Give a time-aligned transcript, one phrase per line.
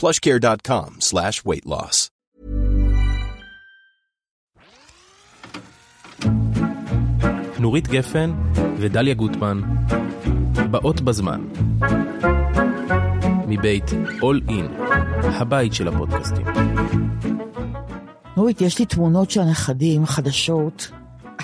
[0.00, 2.10] plushcare.com slash weight loss.
[7.58, 8.30] נורית גפן
[8.78, 9.60] ודליה גוטמן,
[10.70, 11.40] באות בזמן.
[13.46, 13.84] מבית
[14.20, 14.82] All In,
[15.22, 16.46] הבית של הפודקאסטים.
[18.36, 20.90] נורית, יש לי תמונות של הנכדים, חדשות.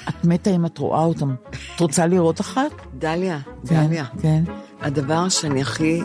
[0.08, 1.34] את מתה אם את רואה אותם.
[1.74, 2.70] את רוצה לראות אחת?
[2.94, 4.04] דליה, כן, דליה.
[4.22, 4.44] כן,
[4.80, 6.02] הדבר שאני הכי,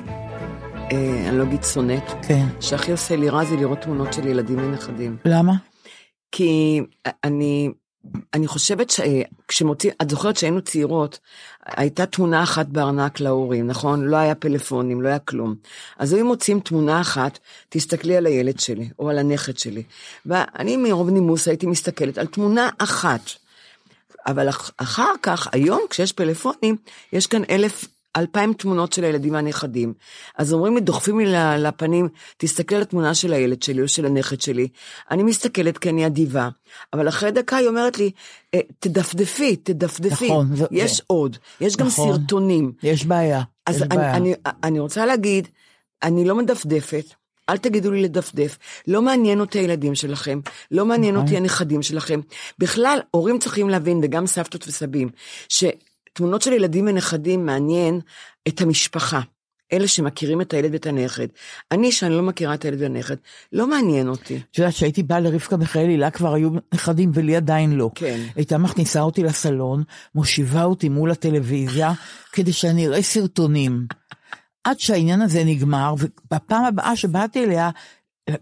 [0.91, 2.45] אה, אני לא אגיד שונאת, כן.
[2.59, 5.17] שהכי עושה לי רע זה לראות תמונות של ילדים ונכדים.
[5.25, 5.53] למה?
[6.31, 6.81] כי
[7.23, 7.69] אני,
[8.33, 11.19] אני חושבת שכשמוציא, את זוכרת שהיינו צעירות,
[11.65, 14.05] הייתה תמונה אחת בארנק להורים, נכון?
[14.05, 15.55] לא היה פלאפונים, לא היה כלום.
[15.99, 19.83] אז היו מוצאים תמונה אחת, תסתכלי על הילד שלי, או על הנכד שלי.
[20.25, 23.21] ואני מרוב נימוס הייתי מסתכלת על תמונה אחת.
[24.27, 26.75] אבל אח- אחר כך, היום כשיש פלאפונים,
[27.13, 27.85] יש כאן אלף,
[28.17, 29.93] אלפיים תמונות של הילדים והנכדים.
[30.37, 31.25] אז אומרים לי, דוחפים לי
[31.59, 34.67] לפנים, תסתכל על התמונה של הילד שלי או של הנכד שלי.
[35.11, 36.49] אני מסתכלת כי אני אדיבה,
[36.93, 38.11] אבל אחרי דקה היא אומרת לי,
[38.53, 40.25] "אה, תדפדפי, תדפדפי.
[40.25, 42.11] נכון, יש זה- עוד, יש גם נכון.
[42.17, 42.71] סרטונים.
[42.83, 43.41] יש בעיה.
[43.65, 44.15] אז יש אני, בעיה.
[44.15, 44.33] אני,
[44.63, 45.47] אני רוצה להגיד,
[46.03, 47.05] אני לא מדפדפת,
[47.49, 48.57] אל תגידו לי לדפדף,
[48.87, 50.39] לא מעניין אותי הילדים שלכם,
[50.71, 51.25] לא מעניין נכון.
[51.25, 52.19] אותי הנכדים שלכם.
[52.59, 55.09] בכלל, הורים צריכים להבין, וגם סבתות וסבים,
[56.13, 57.99] שתמונות של ילדים ונכדים מעניין
[58.47, 59.21] את המשפחה.
[59.73, 61.27] אלה שמכירים את הילד ואת הנכד.
[61.71, 63.15] אני, שאני לא מכירה את הילד והנכד,
[63.51, 64.41] לא מעניין אותי.
[64.51, 67.89] את יודעת שהייתי באה לרבקה מיכאלי, לה כבר היו נכדים ולי עדיין לא.
[67.95, 68.19] כן.
[68.35, 69.83] הייתה מכניסה אותי לסלון,
[70.15, 71.93] מושיבה אותי מול הטלוויזיה,
[72.31, 73.85] כדי שאני אראה סרטונים.
[74.63, 77.69] עד שהעניין הזה נגמר, ובפעם הבאה שבאתי אליה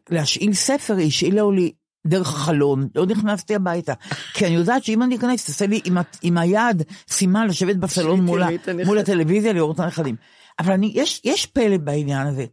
[0.09, 1.71] להשאיל ספר, היא השאילה לי
[2.07, 3.93] דרך החלון, לא נכנסתי הביתה.
[4.33, 8.41] כי אני יודעת שאם אני אכנס, תעשה לי עם, עם היד סימן לשבת בסלון מול.
[8.85, 10.15] מול הטלוויזיה לראות את הנכדים.
[10.59, 12.45] אבל אני, יש, יש פלא בעניין הזה.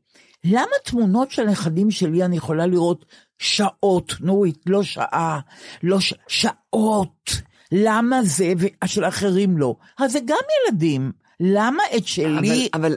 [0.45, 3.05] למה תמונות של הנכדים שלי אני יכולה לראות
[3.39, 5.41] שעות, נורית, לא שעה,
[5.83, 6.15] לא ש...
[6.29, 7.31] שעות.
[7.73, 9.77] למה זה ושל אחרים לא?
[9.99, 10.37] אז זה גם
[10.69, 11.13] ילדים.
[11.41, 12.69] למה את שלי...
[12.75, 12.97] אבל, אבל,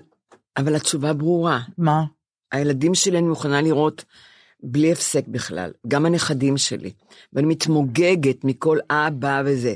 [0.57, 1.59] אבל התשובה ברורה.
[1.77, 2.03] מה?
[2.51, 4.05] הילדים שלי אני מוכנה לראות
[4.63, 6.91] בלי הפסק בכלל, גם הנכדים שלי.
[7.33, 9.73] ואני מתמוגגת מכל אבא וזה.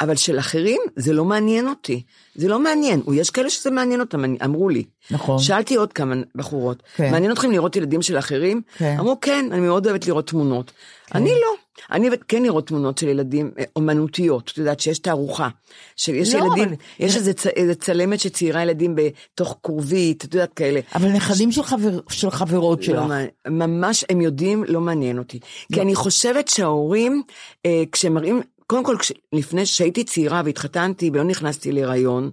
[0.00, 2.02] אבל של אחרים זה לא מעניין אותי.
[2.34, 3.02] זה לא מעניין.
[3.14, 4.84] יש כאלה שזה מעניין אותם, אמרו לי.
[5.10, 5.38] נכון.
[5.38, 7.10] שאלתי עוד כמה בחורות, כן.
[7.10, 8.62] מעניין אתכם לראות ילדים של אחרים?
[8.78, 8.96] כן.
[8.98, 10.72] אמרו כן, אני מאוד אוהבת לראות תמונות.
[11.14, 11.67] אני לא.
[11.90, 15.48] אני כן לראות תמונות של ילדים אה, אומנותיות, את יודעת שיש תערוכה.
[15.96, 20.54] שיש לא, ילדים, אבל- יש איזה צ- איזה צלמת שציירה ילדים בתוך כרובית, את יודעת
[20.54, 20.80] כאלה.
[20.94, 22.96] אבל נכדים של, חבר, של חברות שלך.
[22.96, 23.28] לא, מעניין.
[23.48, 25.38] ממש הם יודעים, לא מעניין אותי.
[25.72, 27.22] כי אני חושבת שההורים,
[27.66, 32.30] אה, כשהם מראים, קודם כל, כש, לפני שהייתי צעירה והתחתנתי ולא נכנסתי להיריון,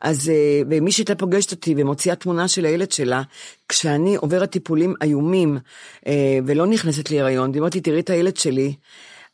[0.00, 3.22] אז אה, ומי שהייתה פוגשת אותי ומוציאה תמונה של הילד שלה,
[3.68, 5.58] כשאני עוברת טיפולים איומים
[6.06, 8.74] אה, ולא נכנסת להיריון, והיא אומרת לי, תראי את הילד שלי,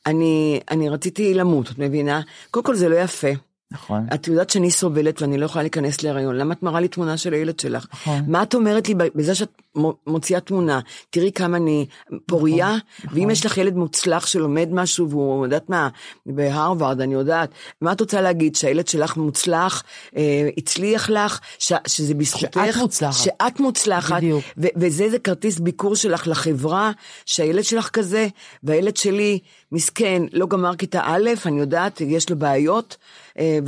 [0.07, 2.21] אני, אני רציתי למות, את מבינה?
[2.51, 3.31] קודם כל זה לא יפה.
[3.71, 4.07] נכון.
[4.15, 7.33] את יודעת שאני סובלת ואני לא יכולה להיכנס להיריון, למה את מראה לי תמונה של
[7.33, 7.87] הילד שלך?
[7.93, 8.25] נכון.
[8.29, 9.63] מה את אומרת לי בזה שאת
[10.07, 10.81] מוציאה תמונה,
[11.11, 11.87] תראי כמה אני
[12.27, 12.77] פוריה,
[13.13, 15.89] ואם יש לך ילד מוצלח שלומד משהו והוא, יודעת מה,
[16.27, 17.51] בהרווארד, אני יודעת,
[17.81, 19.83] מה את רוצה להגיד, שהילד שלך מוצלח,
[20.17, 23.25] אה, הצליח לך, ש, שזה בזכותך, שאת מוצלחת.
[23.25, 24.45] שאת מוצלחת, בדיוק.
[24.59, 26.93] ו- וזה זה כרטיס ביקור שלך לחברה,
[27.27, 28.29] שהילד שלך כזה,
[28.63, 29.39] והילד שלי
[29.73, 32.97] מסכן, לא גמר כיתה א', אני יודעת, יש לו בעיות,
[33.39, 33.59] אה,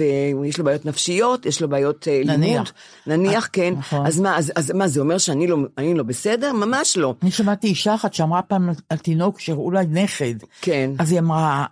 [0.43, 2.73] ויש לו בעיות נפשיות, יש לו בעיות אה, נניח.
[3.07, 4.07] לימוד, נניח, כן, נכון.
[4.07, 6.53] אז מה, אז, אז מה, זה אומר שאני לא, אני לא בסדר?
[6.53, 7.15] ממש לא.
[7.23, 10.35] אני שמעתי אישה אחת שאמרה פעם על תינוק שאולי נכד.
[10.61, 10.91] כן.
[10.99, 11.67] אז היא אמרה,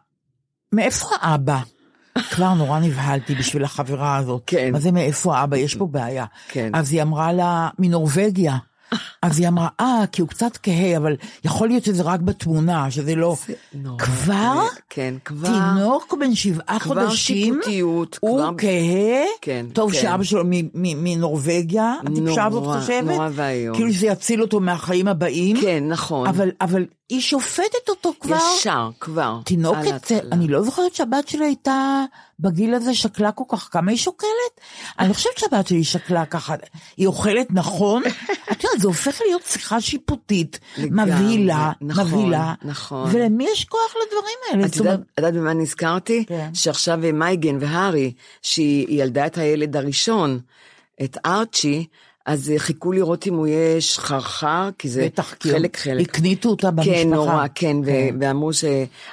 [0.73, 1.61] מאיפה האבא?
[2.31, 4.43] כבר נורא נבהלתי בשביל החברה הזאת.
[4.47, 4.73] כן.
[4.73, 5.57] מה זה מאיפה האבא?
[5.57, 6.25] יש פה בעיה.
[6.49, 6.71] כן.
[6.75, 8.57] אז היא אמרה לה, מנורבגיה.
[9.23, 13.15] אז היא אמרה, אה, כי הוא קצת כהה, אבל יכול להיות שזה רק בתמונה, שזה
[13.15, 13.37] לא...
[13.75, 13.99] נורא.
[13.99, 14.63] כבר?
[14.91, 15.49] כן, כבר.
[15.49, 17.61] תינוק בן שבעה כבר חודשים,
[18.21, 20.01] הוא כהה, כן, טוב כן.
[20.01, 20.43] שאבא שלו
[20.75, 23.77] מנורבגיה, הטיפשה הזאת נורא, חושבת, נורא ואיום.
[23.77, 26.29] כאילו שזה יציל אותו מהחיים הבאים, כן, נכון.
[26.61, 29.39] אבל היא שופטת אותו כבר, ישר, כבר.
[29.45, 30.13] תינוקת.
[30.33, 32.05] אני לא זוכרת שהבת שלה הייתה
[32.41, 34.61] בגיל הזה שקלה כל כך, כמה היא שוקלת?
[34.99, 36.55] אני לא חושבת שהבת שלי שקלה ככה,
[36.97, 38.03] היא אוכלת נכון,
[38.53, 43.11] את יודעת, זה הופך להיות שיחה שיפוטית, לגמרי, מבהילה, נכון, מבהילה, נכון.
[43.13, 44.67] ולמי יש כוח לדברים האלה?
[44.67, 46.25] את יודעת, במה נזכרתי?
[46.25, 46.55] כן.
[46.55, 48.13] שעכשיו מייגן והארי,
[48.43, 50.41] שהיא ילדה את הילד הראשון,
[51.03, 51.87] את ארצ'י,
[52.27, 56.09] אז אה, חיכו לראות אם הוא יהיה שחרחר, כי זה בטח, כי חלק חלק.
[56.09, 56.95] הקניטו אותה במשפחה.
[56.95, 58.17] כן, נורא, כן, כן.
[58.21, 58.65] ואמרו ש...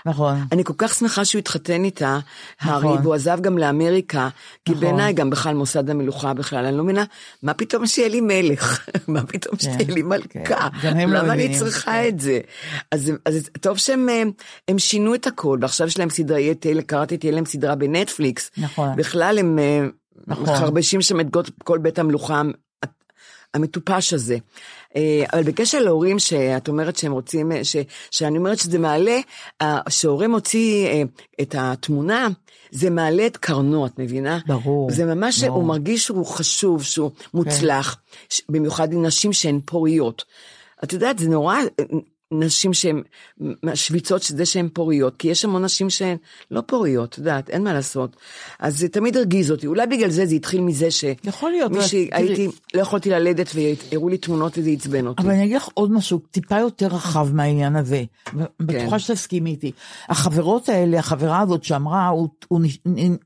[0.05, 0.35] נכון.
[0.51, 2.19] אני כל כך שמחה שהוא התחתן איתה,
[2.61, 3.01] הארי, נכון.
[3.01, 4.29] והוא עזב גם לאמריקה,
[4.65, 4.83] כי נכון.
[4.83, 7.03] בעיניי גם בכלל מוסד המלוכה בכלל, אני לא מבינה,
[7.43, 8.87] מה פתאום שיהיה לי מלך?
[9.07, 10.27] מה פתאום שיהיה לי מלכה?
[10.45, 10.55] כן.
[10.83, 11.59] גם הם לא למה אני מבינים.
[11.59, 12.39] צריכה את זה?
[12.91, 14.23] אז, אז טוב שהם אה,
[14.67, 16.39] הם שינו את הכל, ועכשיו יש להם סדרה,
[16.85, 18.51] קראתי, תהיה להם סדרה בנטפליקס.
[18.57, 18.95] נכון.
[18.95, 19.87] בכלל הם אה,
[20.27, 20.43] נכון.
[20.43, 21.27] מחרבשים שם את
[21.63, 22.41] כל בית המלוכה
[23.53, 24.37] המטופש הזה.
[24.95, 27.75] אה, אבל בקשר להורים שאת אומרת שהם רוצים, ש,
[28.11, 29.19] שאני אומרת שזה מעלה,
[29.61, 31.01] אה, שהורה מוציא אה,
[31.41, 32.27] את התמונה,
[32.71, 34.39] זה מעלה את קרנו, את מבינה?
[34.47, 35.57] ברור, זה ממש, ברור.
[35.57, 37.97] הוא מרגיש שהוא חשוב, שהוא מוצלח,
[38.29, 40.23] ש- במיוחד עם נשים שהן פוריות.
[40.83, 41.57] את יודעת, זה נורא,
[42.31, 43.01] נשים שהן
[43.63, 46.17] משוויצות שזה שהן פוריות, כי יש המון נשים שהן
[46.51, 48.15] לא פוריות, את יודעת, אין מה לעשות.
[48.59, 51.05] אז זה תמיד הרגיז אותי, אולי בגלל זה זה התחיל מזה ש...
[51.23, 53.51] יכול להיות, מישהי, הייתי, לא יכולתי ללדת
[53.91, 55.23] והראו לי תמונות וזה עצבן אותי.
[55.23, 58.37] אבל אני אגיד לך עוד משהו טיפה יותר רחב מהעניין הזה, כן.
[58.59, 59.71] בטוחה שתסכימי איתי.
[60.09, 62.11] החברות האלה, החברה הזאת שאמרה,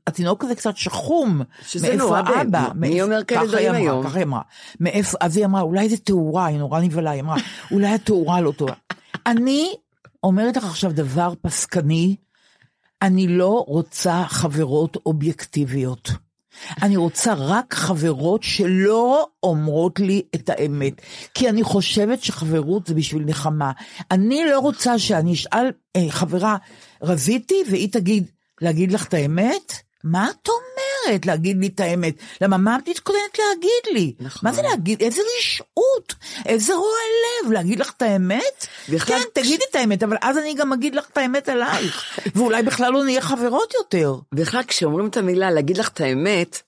[0.06, 2.60] התינוק הזה קצת שחום, שזה מאיפה נורא האבא?
[2.68, 2.74] באמת.
[2.74, 4.04] מי מאיפה- אומר כאלה דברים היום?
[4.04, 4.40] ככה היא אמרה,
[4.80, 7.36] מאיפה, אז היא אמרה, אולי זה תאורה, היא נורא נבהלה, היא אמרה,
[7.72, 8.72] אולי התאורה לא טובה.
[9.26, 9.74] אני
[10.24, 12.16] אומרת לך עכשיו דבר פסקני,
[13.02, 16.10] אני לא רוצה חברות אובייקטיביות.
[16.82, 20.92] אני רוצה רק חברות שלא אומרות לי את האמת.
[21.34, 23.72] כי אני חושבת שחברות זה בשביל נחמה.
[24.10, 26.56] אני לא רוצה שאני אשאל אה, חברה,
[27.02, 28.30] רזיתי, והיא תגיד,
[28.60, 29.85] להגיד לך את האמת?
[30.06, 32.14] מה את אומרת להגיד לי את האמת?
[32.40, 34.14] למה מה את מתכוננת להגיד לי?
[34.20, 34.48] נכון.
[34.48, 35.02] מה זה להגיד?
[35.02, 36.14] איזה רשעות,
[36.46, 36.96] איזה רוע
[37.44, 38.66] לב, להגיד לך את האמת?
[38.88, 42.18] בכלל, כן, תגידי את האמת, אבל אז אני גם אגיד לך את האמת עלייך.
[42.34, 46.62] ואולי בכלל לא נהיה חברות יותר, בכלל, כשאומרים את המילה להגיד לך את האמת,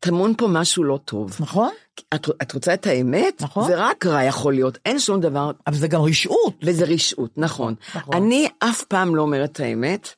[0.00, 1.36] טמון פה משהו לא טוב.
[1.40, 1.70] נכון?
[2.14, 3.42] את, את רוצה את האמת?
[3.42, 3.66] נכון.
[3.66, 6.54] זה רק רע יכול להיות, אין שום דבר, אבל זה גם רשעות.
[6.62, 7.74] וזה רשעות, נכון.
[7.94, 8.16] נכון.
[8.16, 10.08] אני אף פעם לא אומרת את האמת.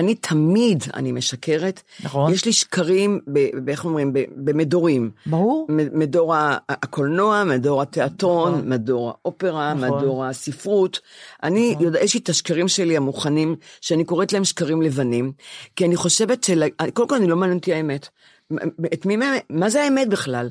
[0.00, 1.82] אני תמיד, אני משקרת.
[2.04, 2.32] נכון.
[2.32, 3.20] יש לי שקרים,
[3.68, 5.10] איך אומרים, במדורים.
[5.26, 5.66] ברור.
[5.92, 6.34] מדור
[6.68, 8.68] הקולנוע, מדור התיאטרון, נכון.
[8.68, 9.98] מדור האופרה, נכון.
[9.98, 11.00] מדור הספרות.
[11.42, 15.32] אני יודע, יש לי את השקרים שלי המוכנים, שאני קוראת להם שקרים לבנים,
[15.76, 16.64] כי אני חושבת של...
[16.94, 18.08] קודם כל, אני לא מעניין אותי האמת.
[18.92, 19.16] את מי,
[19.50, 20.48] מה זה האמת בכלל?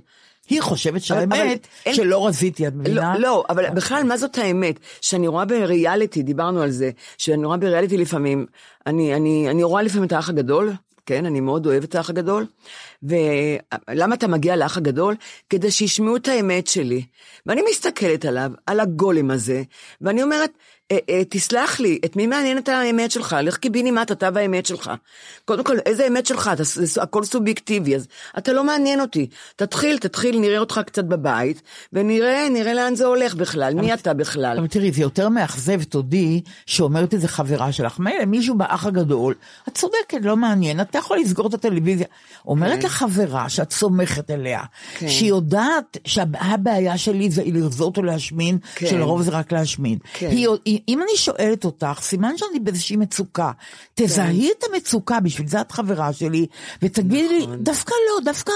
[0.50, 3.18] היא חושבת אבל שהאמת אין- שלא רזיתי, את לא, מבינה?
[3.18, 4.80] לא, אבל בכלל, מה זאת האמת?
[5.02, 8.46] שאני רואה בריאליטי, דיברנו על זה, שאני רואה בריאליטי לפעמים,
[8.88, 10.72] אני, אני, אני רואה לפעמים את האח הגדול,
[11.06, 12.46] כן, אני מאוד אוהבת את האח הגדול,
[13.04, 15.16] ולמה אתה מגיע לאח הגדול?
[15.50, 17.04] כדי שישמעו את האמת שלי.
[17.46, 19.64] ואני מסתכלת עליו, על הגולם הזה,
[20.02, 20.56] ואני אומרת, אה, אה,
[21.30, 23.36] תסלח לי, את מי מעניינת האמת שלך?
[23.44, 24.92] לך קיבינימט, אתה והאמת שלך.
[25.46, 26.50] קודם כל, איזה אמת שלך?
[26.54, 26.64] אתה,
[27.02, 29.28] הכל סובייקטיבי, אז אתה לא מעניין אותי.
[29.56, 31.62] תתחיל, תתחיל, נראה אותך קצת בבית,
[31.94, 34.58] ונראה, נראה לאן זה הולך בכלל, מי אתה בכלל.
[34.58, 39.34] אבל תראי, זה יותר מאכזב, תודי, שאומרת איזה חברה שלך, מילא מישהו באח הגדול,
[39.68, 42.08] את צודקת, לא מעניין, אתה יכול לסגור את הטלוויזיה.
[42.48, 44.62] אומרת לך חברה שאת סומכת עליה,
[44.98, 45.10] כן.
[45.10, 48.88] שהיא יודעת שהבעיה שלי זה לרזות או להשמין, כן.
[48.88, 49.98] שלרוב זה רק להשמין.
[50.14, 50.30] כן.
[50.30, 53.52] היא- אם אני שואלת אותך, סימן שאני באיזושהי מצוקה,
[53.96, 56.46] תזהי את המצוקה, בשביל זה את חברה שלי,
[56.82, 57.64] ותגידי לי, נכון.
[57.64, 58.52] דווקא לא, דווקא...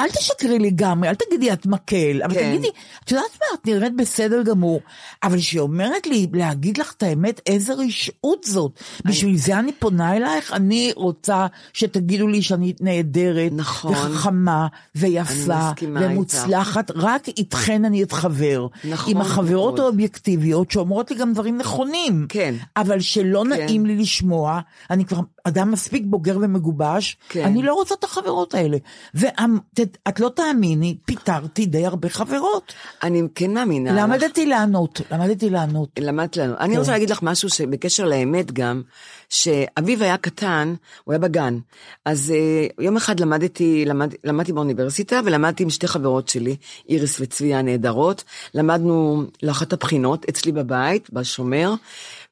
[0.00, 2.50] אל תשקרי לגמרי, אל תגידי את מקל, אבל כן.
[2.50, 2.68] תגידי,
[3.04, 4.80] את יודעת מה, את נראית בסדר גמור.
[5.22, 8.80] אבל כשהיא אומרת לי להגיד לך את האמת, איזה רשעות זאת.
[9.04, 13.92] בשביל זה אני פונה אלייך, אני רוצה שתגידו לי שאני נהדרת, נכון.
[13.92, 16.12] וחכמה, ויפה, אני מסכימה איתך.
[16.12, 18.66] ומוצלחת, רק איתכן אני אתחבר.
[18.84, 19.80] נכון עם החברות מאוד.
[19.80, 22.26] האובייקטיביות שאומרות לי גם דברים נכונים.
[22.28, 22.54] כן.
[22.76, 23.48] אבל שלא כן.
[23.48, 27.44] נעים לי לשמוע, אני כבר אדם מספיק בוגר ומגובש, כן.
[27.44, 28.76] אני לא רוצה את החברות האלה.
[29.14, 29.89] ואת
[30.20, 32.72] לא תאמיני, פיטרתי די הרבה חברות.
[33.02, 33.92] אני כן מאמינה.
[33.92, 33.98] לך.
[34.02, 35.88] למדתי לענות, למדתי לענות.
[35.98, 36.54] למדת לנו.
[36.58, 36.78] אני כן.
[36.78, 38.82] רוצה להגיד לך משהו שבקשר לאמת גם,
[39.28, 41.58] שאביו היה קטן, הוא היה בגן.
[42.04, 46.56] אז uh, יום אחד למדתי, למד, למדתי באוניברסיטה ולמדתי עם שתי חברות שלי,
[46.88, 48.24] איריס וצביה הנהדרות.
[48.54, 51.74] למדנו לאחת הבחינות אצלי בבית, בשומר,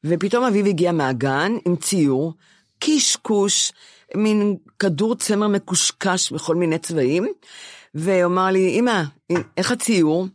[0.04, 2.32] ופתאום אביו הגיע מהגן עם ציור,
[2.78, 3.72] קשקוש,
[4.14, 7.26] מין כדור צמר מקושקש בכל מיני צבעים,
[7.94, 9.02] ואמר לי, אמא,
[9.56, 10.26] איך הציור?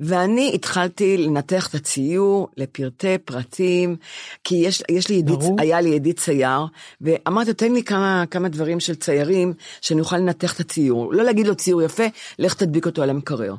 [0.00, 3.96] ואני התחלתי לנתח את הציור לפרטי פרטים,
[4.44, 5.38] כי יש, יש לי ידיד.
[5.58, 6.60] היה לי ידיד צייר,
[7.00, 11.12] ואמרתי תן לי כמה, כמה דברים של ציירים, שאני אוכל לנתח את הציור.
[11.12, 12.04] לא להגיד לו ציור יפה,
[12.38, 13.54] לך תדביק אותו על המקרר.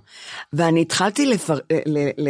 [0.54, 2.30] ואני התחלתי לפר, ל, ל, ל,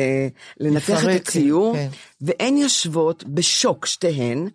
[0.60, 1.88] לנתח לפרק, את הציור, כן.
[2.22, 4.48] והן יושבות בשוק שתיהן,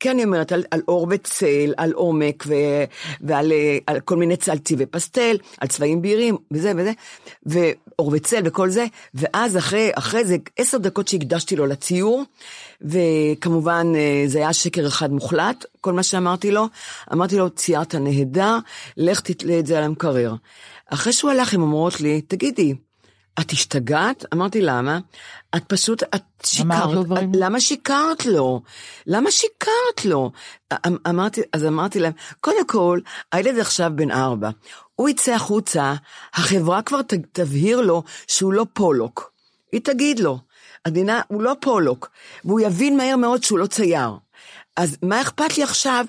[0.00, 2.54] כי אני אומרת על, על אור וצל, על עומק ו,
[3.20, 6.92] ועל אה, על כל מיני צל צבעי פסטל, על צבעים בהירים וזה וזה,
[7.46, 12.22] ואור וצל וכל זה, ואז אחרי, אחרי זה עשר דקות שהקדשתי לו לציור,
[12.82, 16.66] וכמובן אה, זה היה שקר אחד מוחלט, כל מה שאמרתי לו,
[17.12, 18.58] אמרתי לו ציירת נהדר,
[18.96, 20.34] לך תתלה את זה על המקרר.
[20.86, 22.74] אחרי שהוא הלך הן אומרות לי, תגידי,
[23.40, 24.24] את השתגעת?
[24.34, 24.98] אמרתי, למה?
[25.56, 27.30] את פשוט, את לו שיקרת, דברים?
[27.30, 28.62] את- למה שיקרת לו?
[29.06, 30.30] למה שיקרת לו?
[30.86, 33.00] אמ- אמרתי, אז אמרתי להם, קודם כל,
[33.32, 34.50] הילד עכשיו בן ארבע,
[34.94, 35.94] הוא יצא החוצה,
[36.34, 39.32] החברה כבר ת- תבהיר לו שהוא לא פולוק.
[39.72, 40.38] היא תגיד לו,
[40.84, 42.08] המדינה, הוא לא פולוק,
[42.44, 44.10] והוא יבין מהר מאוד שהוא לא צייר.
[44.78, 46.06] אז מה אכפת לי עכשיו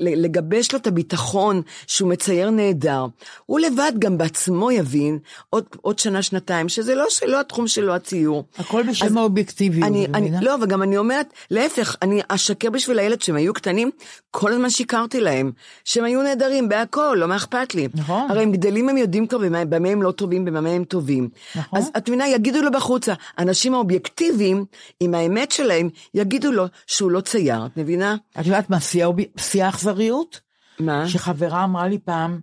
[0.00, 3.06] לגבש לו את הביטחון שהוא מצייר נהדר?
[3.46, 5.18] הוא לבד גם בעצמו יבין
[5.50, 8.44] עוד, עוד שנה, שנתיים, שזה לא, שלא התחום שלו הציור.
[8.58, 10.38] הכל בשם האובייקטיביות, אני, מבינה?
[10.42, 13.90] לא, וגם אני אומרת, להפך, אני אשקר בשביל הילד שהם היו קטנים,
[14.30, 15.52] כל הזמן שיקרתי להם,
[15.84, 17.88] שהם היו נהדרים בהכל, לא מה אכפת לי.
[17.94, 18.30] נכון.
[18.30, 21.28] הרי הם גדלים, הם יודעים כבר במה, במה הם לא טובים, במה הם טובים.
[21.56, 21.78] נכון.
[21.78, 24.64] אז את מבינה, יגידו לו בחוצה, האנשים האובייקטיביים,
[25.00, 28.16] עם האמת שלהם, יגידו לו שהוא לא צייר, את מבינה?
[28.40, 30.40] את יודעת מה שיא האכזריות?
[30.80, 31.08] מה?
[31.08, 32.40] שחברה אמרה לי פעם,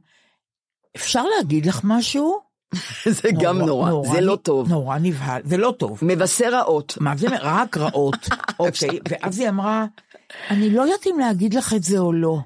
[0.96, 2.40] אפשר להגיד לך משהו?
[3.22, 4.70] זה גם נורא, זה לא נ- טוב.
[4.70, 6.00] נורא נבהל, זה לא טוב.
[6.02, 6.98] מבשר רעות.
[7.00, 8.16] מה זה, רק רעות.
[8.60, 9.86] אוקיי, ואז היא אמרה,
[10.50, 12.38] אני לא יודעת אם להגיד לך את זה או לא.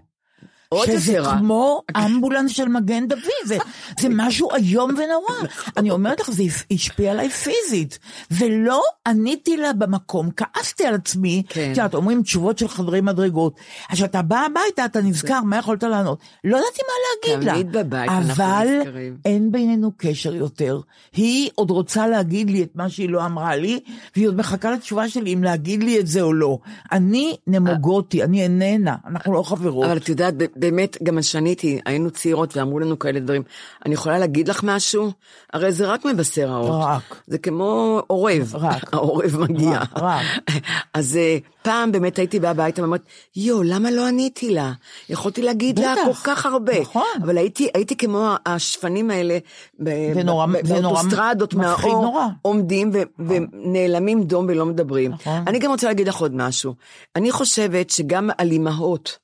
[0.85, 1.17] שזה.
[1.39, 3.57] כמו אמבולנס של מגן דוד, זה,
[3.99, 5.49] זה משהו איום ונורא.
[5.77, 7.99] אני אומרת לך, זה השפיע עליי פיזית,
[8.31, 11.71] ולא עניתי לה במקום, כעסתי על עצמי, כן.
[11.71, 13.55] את יודעת, אומרים תשובות של חדרי מדרגות.
[13.89, 16.19] אז כשאתה בא הביתה, אתה נזכר, מה יכולת לענות?
[16.43, 16.93] לא ידעתי מה
[17.33, 17.53] להגיד לה.
[17.53, 18.67] תמיד בבית אנחנו אבל.
[19.25, 20.79] אין בינינו קשר יותר.
[21.13, 23.79] היא עוד רוצה להגיד לי את מה שהיא לא אמרה לי,
[24.15, 26.57] והיא עוד מחכה לתשובה שלי אם להגיד לי את זה או לא.
[26.91, 29.85] אני נמוגותי, אני איננה, אנחנו לא חברות.
[29.85, 33.43] אבל את יודעת, באמת, גם כשאניתי, היינו צעירות ואמרו לנו כאלה דברים.
[33.85, 35.11] אני יכולה להגיד לך משהו?
[35.53, 36.83] הרי זה רק מבשר רעות.
[36.83, 37.21] רק.
[37.27, 38.51] זה כמו עורב.
[38.55, 38.89] רק.
[38.93, 39.79] העורב מגיע.
[39.79, 40.25] רק, רק.
[40.93, 43.03] אז אה, פעם באמת הייתי באה הביתה ואומרת,
[43.35, 44.71] יואו, למה לא עניתי לה?
[45.09, 45.93] יכולתי להגיד לה.
[46.05, 46.79] כל כך הרבה.
[46.81, 47.03] נכון.
[47.23, 49.37] אבל הייתי, הייתי כמו השפנים האלה,
[49.79, 52.25] באוטוסטרדות מהאור, נורא.
[52.41, 55.11] עומדים ו- ונעלמים דום ולא מדברים.
[55.11, 55.43] נכון.
[55.47, 56.75] אני גם רוצה להגיד לך עוד משהו.
[57.15, 59.17] אני חושבת שגם על אימהות,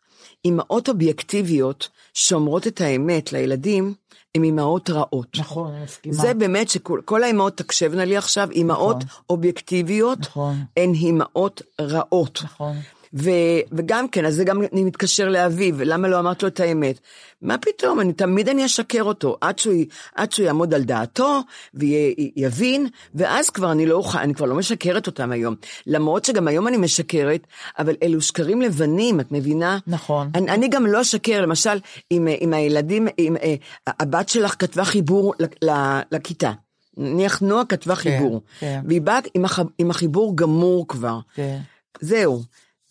[0.45, 3.93] אימהות אובייקטיביות שאומרות את האמת לילדים,
[4.35, 5.27] הן אימהות רעות.
[5.37, 6.15] נכון, אני מסכימה.
[6.15, 8.97] זה באמת שכל כל האימהות תקשבנה לי עכשיו, אימהות
[9.29, 10.55] אובייקטיביות, נכון.
[10.77, 12.39] הן אימהות רעות.
[12.43, 12.75] נכון.
[13.13, 13.29] ו,
[13.71, 16.99] וגם כן, אז זה גם אני מתקשר לאביו, למה לא אמרת לו את האמת?
[17.41, 19.73] מה פתאום, אני תמיד אני אשקר אותו, עד שהוא,
[20.15, 21.39] עד שהוא יעמוד על דעתו,
[21.73, 25.55] ויבין, ואז כבר אני לא אוכל, אני כבר לא משקרת אותם היום.
[25.87, 27.47] למרות שגם היום אני משקרת,
[27.79, 29.77] אבל אלו שקרים לבנים, את מבינה?
[29.87, 30.29] נכון.
[30.35, 33.55] אני, אני גם לא אשקר, למשל, עם, עם הילדים, עם, אה,
[33.87, 36.51] הבת שלך כתבה חיבור ל- ל- לכיתה.
[36.97, 38.81] נניח נועה כתבה חיבור, כן.
[38.87, 41.19] והיא באה עם, הח, עם החיבור גמור כבר.
[41.35, 41.57] כן.
[41.99, 42.41] זהו.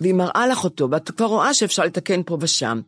[0.01, 2.81] והיא מראה לך אותו, ואת כבר רואה שאפשר לתקן פה ושם.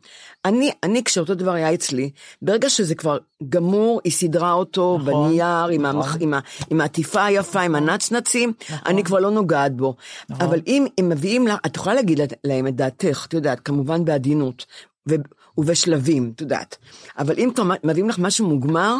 [0.44, 2.10] אני, אני, כשאותו דבר היה אצלי,
[2.42, 5.96] ברגע שזה כבר גמור, היא סידרה אותו נכון, בנייר, עם, נכון.
[5.96, 8.52] המח, עם, ה, עם העטיפה היפה, עם הנצנצים,
[8.86, 9.96] אני כבר לא נוגעת בו.
[10.28, 10.46] נכון.
[10.46, 14.66] אבל אם הם מביאים לך, את יכולה להגיד להם את דעתך, את יודעת, כמובן בעדינות.
[15.08, 15.14] ו,
[15.58, 16.76] ובשלבים, את יודעת.
[17.18, 18.96] אבל אם כבר מביאים לך משהו מוגמר,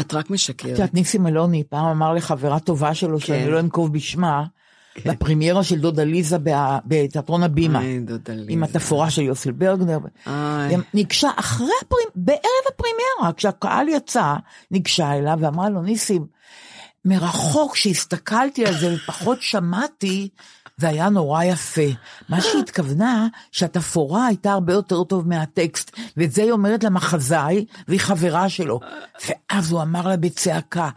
[0.00, 0.70] את רק את משקרת.
[0.70, 3.50] יודעת, ניסים אלוני פעם אמר לחברה טובה שלו, שאני כן.
[3.50, 4.44] לא אנקוב בשמה,
[5.06, 6.36] בפרמיירה של דודה ליזה
[6.84, 7.80] בתיאטרון הבימה.
[7.80, 8.52] איי, דודה ליזה.
[8.52, 9.98] עם התפאורה של יוסל ברגנר.
[10.70, 12.08] גם ניגשה אחרי הפרימ...
[12.14, 14.34] בערב הפרימיירה, כשהקהל יצא,
[14.70, 16.26] ניגשה אליו ואמרה לו, ניסים,
[17.04, 20.28] מרחוק כשהסתכלתי על זה ופחות שמעתי,
[20.76, 21.82] זה היה נורא יפה.
[22.28, 28.00] מה שהיא התכוונה, שהתפאורה הייתה הרבה יותר טוב מהטקסט, ואת זה היא אומרת למחזאי, והיא
[28.00, 28.80] חברה שלו.
[29.26, 30.90] ואז הוא אמר לה בצעקה,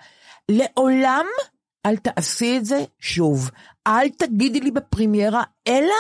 [0.50, 1.26] לעולם
[1.86, 3.52] אל תעשי את זה שוב.
[3.88, 5.94] אל תגידי לי בפרימיירה, אלא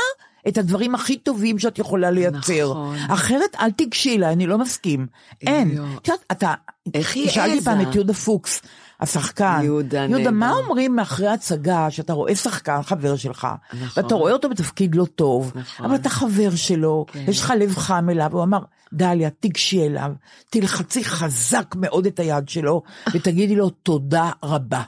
[0.47, 2.71] את הדברים הכי טובים שאת יכולה לייצר.
[2.71, 2.95] נכון.
[3.09, 5.07] אחרת אל תיגשי אליי, אני לא מסכים.
[5.41, 5.71] אין.
[5.71, 6.53] את יודעת, אתה...
[6.93, 7.65] איך היא שאלתי העזה?
[7.65, 8.61] פעם את יהודה פוקס,
[8.99, 9.59] השחקן.
[9.63, 10.59] יהודה, יהודה, מה נהדר.
[10.59, 14.03] אומרים מאחרי הצגה, שאתה רואה שחקן חבר שלך, נכון.
[14.03, 15.85] ואתה רואה אותו בתפקיד לא טוב, נכון.
[15.85, 17.25] אבל אתה חבר שלו, כן.
[17.27, 18.59] יש לך לב חם אליו, הוא אמר,
[18.93, 20.11] דליה, תיגשי אליו,
[20.49, 22.81] תלחצי חזק מאוד את היד שלו,
[23.13, 24.81] ותגידי לו תודה רבה.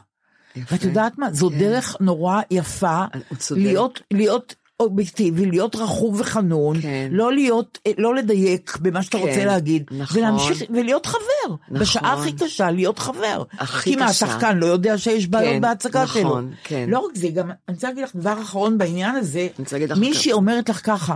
[0.55, 0.75] יפה.
[0.75, 1.33] ואת יודעת מה?
[1.33, 3.03] זו דרך נורא יפה
[3.37, 3.61] צודק.
[3.61, 7.09] להיות, להיות אובייקטיבי, להיות רכוב וחנון, כן.
[7.11, 10.17] לא להיות, לא לדייק במה שאתה כן, רוצה להגיד, נכון.
[10.17, 11.79] ולהמשיך, ולהיות חבר, נכון.
[11.79, 13.43] בשעה הכי קשה, להיות חבר.
[13.51, 14.25] הכי כי מה, קשה.
[14.25, 16.39] השחקן לא יודע שיש בעיות כן, בהצגה נכון, שלו.
[16.63, 16.89] כן.
[16.89, 19.47] לא רק זה, גם, אני רוצה להגיד לך דבר אחרון בעניין הזה,
[19.97, 20.31] מישהי.
[20.31, 21.15] אומרת לך ככה,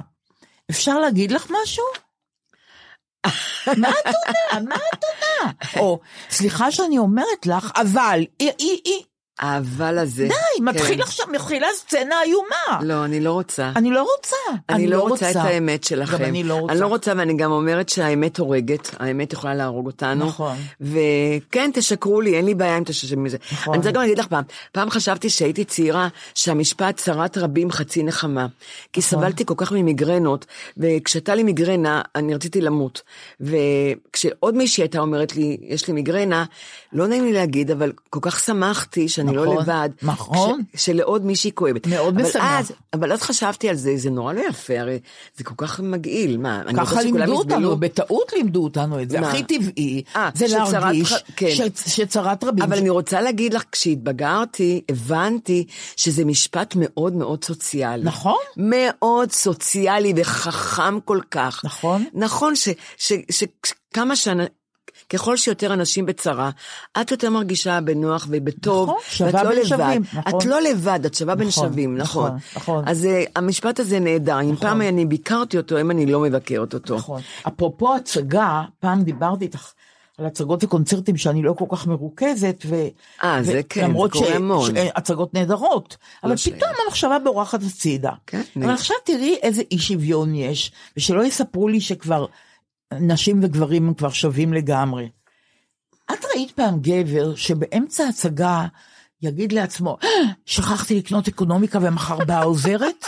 [0.72, 1.86] אפשר להגיד לך משהו?
[3.82, 4.70] מה את עונה?
[4.70, 5.54] מה את עונה?
[5.80, 6.00] או,
[6.30, 9.04] סליחה שאני אומרת לך, אבל, היא, היא, היא,
[9.44, 10.28] האבל הזה.
[10.28, 11.02] די, מתחיל כן.
[11.02, 12.80] עכשיו, מתחילה סצנה איומה.
[12.82, 13.72] לא, אני לא רוצה.
[13.76, 14.36] אני לא רוצה.
[14.70, 16.18] אני לא רוצה את האמת שלכם.
[16.18, 16.74] גם אני לא רוצה.
[16.74, 20.26] אני לא רוצה, ואני גם אומרת שהאמת הורגת, האמת יכולה להרוג אותנו.
[20.26, 20.58] נכון.
[20.82, 23.38] וכן, תשקרו לי, אין לי בעיה אם תשקרו מזה.
[23.52, 23.74] נכון.
[23.74, 28.48] אני רוצה גם להגיד לך פעם, פעם חשבתי שהייתי צעירה, שהמשפט צרת רבים חצי נחמה.
[28.94, 29.20] כי נכון.
[29.20, 30.46] סבלתי כל כך ממיגרנות,
[30.78, 33.02] וכשהייתה לי מיגרנה, אני רציתי למות.
[33.42, 36.46] וכשעוד מישהי הייתה אומרת לי, יש לי מיגרנה,
[36.94, 39.90] לא נעים לי להגיד, אבל כל כך שמחתי שאני לא נכון, לבד.
[40.04, 40.62] נכון.
[40.74, 41.88] כש- שלעוד מישהי כואבת.
[41.88, 42.44] מאוד אבל משמח.
[42.60, 45.00] אז, אבל אז חשבתי על זה, זה נורא לא יפה, הרי
[45.38, 47.38] זה כל כך מגעיל, מה, אני רוצה ככה שכולם לימדו יסבלו?
[47.56, 49.20] אותנו, בטעות לימדו אותנו את זה.
[49.20, 49.28] מה?
[49.30, 51.50] הכי טבעי אה, זה שצרת להרגיש כן.
[51.50, 51.62] ש-
[51.96, 52.64] שצרת רבים.
[52.64, 58.04] אבל אני רוצה להגיד לך, כשהתבגרתי, הבנתי שזה משפט מאוד מאוד סוציאלי.
[58.04, 58.38] נכון.
[58.58, 61.62] מאוד סוציאלי וחכם כל כך.
[61.66, 62.06] נכון.
[62.14, 63.44] נכון ש- ש- ש-
[63.94, 64.44] כמה שנה...
[65.10, 66.50] ככל שיותר אנשים בצרה,
[67.02, 69.68] את יותר מרגישה בנוח ובטוב, נכון, שווה ואת לא בין לבד.
[69.68, 70.40] שווים, נכון.
[70.40, 72.26] את לא לבד, את שווה בין נכון, שווים, נכון.
[72.26, 72.84] נכון, נכון.
[72.88, 76.96] אז uh, המשפט הזה נהדר, אם פעם אני ביקרתי אותו, אם אני לא מבקרת אותו.
[76.96, 77.22] נכון.
[77.48, 79.72] אפרופו הצגה, פעם דיברתי איתך
[80.18, 82.76] על הצגות וקונצרטים שאני לא כל כך מרוכזת, ו...
[83.24, 84.76] אה, זה ו- כן, למרות זה קורה ש- המון.
[84.76, 86.56] ש- הצגות נהדרות, אבל שייך.
[86.58, 88.12] פתאום המחשבה בורחת הצידה.
[88.28, 92.26] כן, אבל עכשיו תראי איזה אי שוויון יש, ושלא יספרו לי שכבר
[93.00, 95.10] נשים וגברים הם כבר שווים לגמרי.
[96.14, 98.66] את ראית פעם גבר שבאמצע הצגה
[99.22, 100.10] יגיד לעצמו, "אה,
[100.46, 103.06] שכחתי לקנות אקונומיקה ומחר באה עוזרת?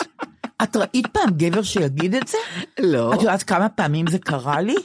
[0.63, 2.37] את ראית פעם גבר שיגיד את זה?
[2.79, 3.13] לא.
[3.13, 4.75] את יודעת כמה פעמים זה קרה לי?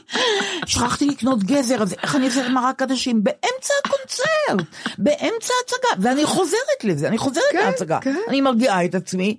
[0.65, 3.23] שכחתי לקנות גזר, אז איך אני אעשה מרק עדשים?
[3.23, 7.99] באמצע הקונצרט, באמצע ההצגה, ואני חוזרת לזה, אני חוזרת כן, להצגה.
[8.01, 8.15] כן.
[8.29, 9.37] אני מרגיעה את עצמי,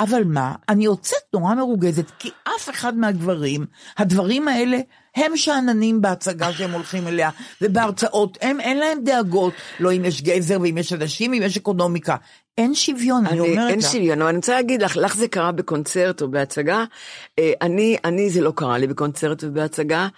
[0.00, 3.66] אבל מה, אני יוצאת נורא מרוגזת, כי אף אחד מהגברים,
[3.98, 4.78] הדברים האלה
[5.16, 7.30] הם שאננים בהצגה שהם הולכים אליה,
[7.62, 12.16] ובהרצאות, הם אין להם דאגות, לא אם יש גזר ואם יש אנשים, אם יש אקונומיקה.
[12.58, 13.92] אין שוויון, אני, אני, אומרת אין לך.
[13.92, 16.84] שוויון, אבל אני רוצה להגיד לך, לך זה קרה בקונצרט או בהצגה,
[17.38, 20.08] אה, אני, אני זה לא קרה לי בקונצרט ובהצגה,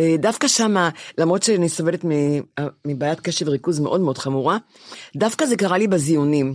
[0.00, 2.04] אה, דווקא שמה, למרות שאני סובלת
[2.58, 4.56] אה, מבעיית קשב וריכוז מאוד מאוד חמורה,
[5.16, 6.54] דווקא זה קרה לי בזיונים.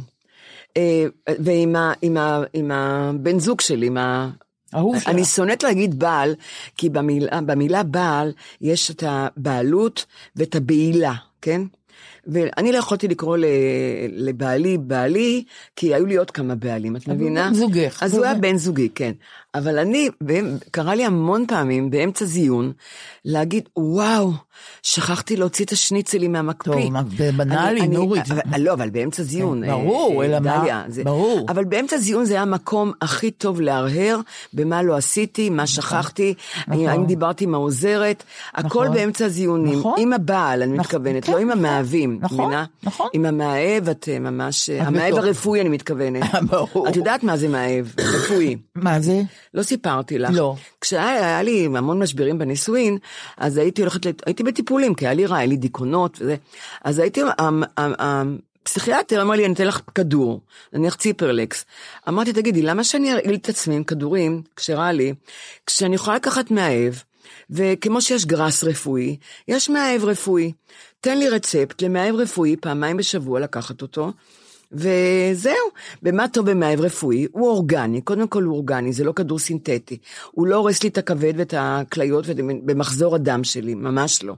[1.39, 4.29] ועם ה, עם ה, עם הבן זוג שלי, עם ה...
[4.75, 5.07] אהוב שלך.
[5.07, 6.35] אני שונאת להגיד בעל,
[6.77, 11.61] כי במילה, במילה בעל יש את הבעלות ואת הבעילה, כן?
[12.27, 13.37] ואני לא יכולתי לקרוא
[14.11, 15.43] לבעלי בעלי,
[15.75, 17.49] כי היו לי עוד כמה בעלים, את מבינה?
[17.53, 18.03] זוגך.
[18.03, 18.35] אז הוא היה.
[18.35, 19.11] בן זוגי, כן.
[19.55, 20.09] אבל אני,
[20.71, 22.71] קרה לי המון פעמים באמצע זיון,
[23.25, 24.31] להגיד, וואו,
[24.83, 26.71] שכחתי להוציא את השניצלי מהמקפיא.
[26.71, 27.01] טוב, מה,
[27.37, 28.31] בנאלי, נורית.
[28.31, 29.61] אבל- לא, אבל באמצע זיון.
[29.65, 30.83] כן, ברור, אה, אלא מה?
[31.03, 31.45] ברור.
[31.49, 34.19] אבל באמצע זיון זה היה המקום הכי טוב להרהר
[34.53, 36.33] במה לא עשיתי, מה שכחתי,
[36.67, 36.87] נכון.
[36.87, 38.93] האם דיברתי עם העוזרת, הכל נכון.
[38.97, 39.95] באמצע זיונים, נכון.
[39.97, 41.59] עם הבעל, אני נכון, מתכוונת, כן, לא עם נכון.
[41.65, 42.53] המאהבים, נכון?
[42.83, 43.07] נכון.
[43.13, 45.13] עם המאהב את אה, ממש, המאהב.
[45.15, 46.23] הרפואי אני מתכוונת.
[46.49, 46.87] ברור.
[46.89, 48.57] את יודעת מה זה מאהב, רפואי.
[48.75, 49.21] מה זה?
[49.53, 50.29] לא סיפרתי לך.
[50.33, 50.55] לא.
[50.81, 52.97] כשהיה היה לי המון משברים בנישואין,
[53.37, 56.35] אז הייתי הולכת, הייתי בטיפולים, כי היה לי רע, היה לי דיכאונות וזה.
[56.83, 60.41] אז הייתי, המ- המ- הפסיכיאטר אמר לי, אני אתן לך כדור,
[60.73, 61.65] נניח ציפרלקס.
[62.07, 65.13] אמרתי, תגידי, למה שאני ארעיל את עצמי עם כדורים, כשרע לי,
[65.65, 66.93] כשאני יכולה לקחת מאהב,
[67.49, 70.51] וכמו שיש גראס רפואי, יש מאהב רפואי.
[71.01, 74.11] תן לי רצפט למאהב רפואי פעמיים בשבוע לקחת אותו,
[74.73, 75.55] וזהו.
[76.03, 77.27] ומה טוב במאהב רפואי?
[77.31, 79.97] הוא אורגני, קודם כל הוא אורגני, זה לא כדור סינתטי.
[80.31, 82.25] הוא לא הורס לי את הכבד ואת הכליות
[82.65, 84.33] במחזור הדם שלי, ממש לא.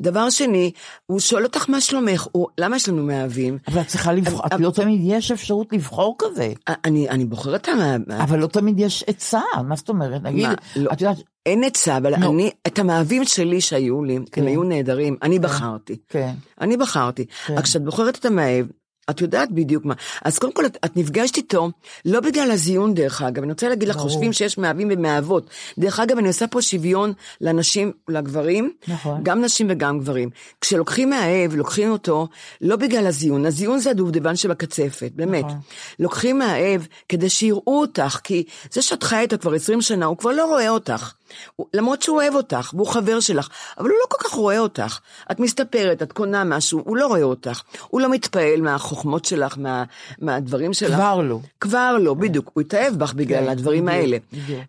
[0.00, 0.70] דבר שני,
[1.06, 3.58] הוא שואל אותך מה שלומך, הוא, למה יש לנו מאהבים?
[3.68, 6.52] אבל את צריכה לבחור, את לא תמיד יש אפשרות לבחור כזה.
[6.84, 8.00] אני, אני בוחרת את המאהב.
[8.10, 10.22] אבל לא תמיד יש עצה, מה זאת אומרת?
[10.22, 10.48] נגיד?
[10.76, 10.90] לא.
[10.92, 12.32] את יודעת, אין עצה, אבל נו.
[12.32, 14.40] אני, את המאהבים שלי שהיו לי, כן.
[14.40, 15.96] הם היו נהדרים, אני בחרתי.
[16.08, 16.34] כן.
[16.60, 17.26] אני בחרתי.
[17.46, 17.62] כן.
[17.62, 18.66] כשאת בוחרת את המאהב,
[19.10, 19.94] את יודעת בדיוק מה.
[20.24, 21.70] אז קודם כל, את, את נפגשת איתו,
[22.04, 24.08] לא בגלל הזיון דרך אגב, אני רוצה להגיד לך, ברור.
[24.08, 25.46] חושבים שיש מאהבים ומאהבות.
[25.78, 29.20] דרך אגב, אני עושה פה שוויון לנשים, לגברים, נכון.
[29.22, 30.30] גם נשים וגם גברים.
[30.60, 32.28] כשלוקחים מאהב, לוקחים אותו,
[32.60, 35.44] לא בגלל הזיון, הזיון זה הדובדבן שבקצפת, באמת.
[35.44, 35.58] נכון.
[35.98, 40.30] לוקחים מאהב כדי שיראו אותך, כי זה שאת חיה איתו כבר 20 שנה, הוא כבר
[40.30, 41.12] לא רואה אותך.
[41.56, 44.98] הוא- למרות שהוא אוהב אותך, והוא חבר שלך, אבל הוא לא כל כך רואה אותך.
[45.30, 47.60] את מסתפרת, את קונה משהו, הוא לא רואה אותך.
[47.88, 48.60] הוא לא מתפעל
[48.94, 49.84] מהחוכמות שלך, מה,
[50.20, 50.94] מהדברים שלך.
[50.94, 51.38] כבר לא.
[51.60, 52.50] כבר לא, בדיוק.
[52.54, 54.16] הוא התאהב בך בגלל כן, הדברים האלה.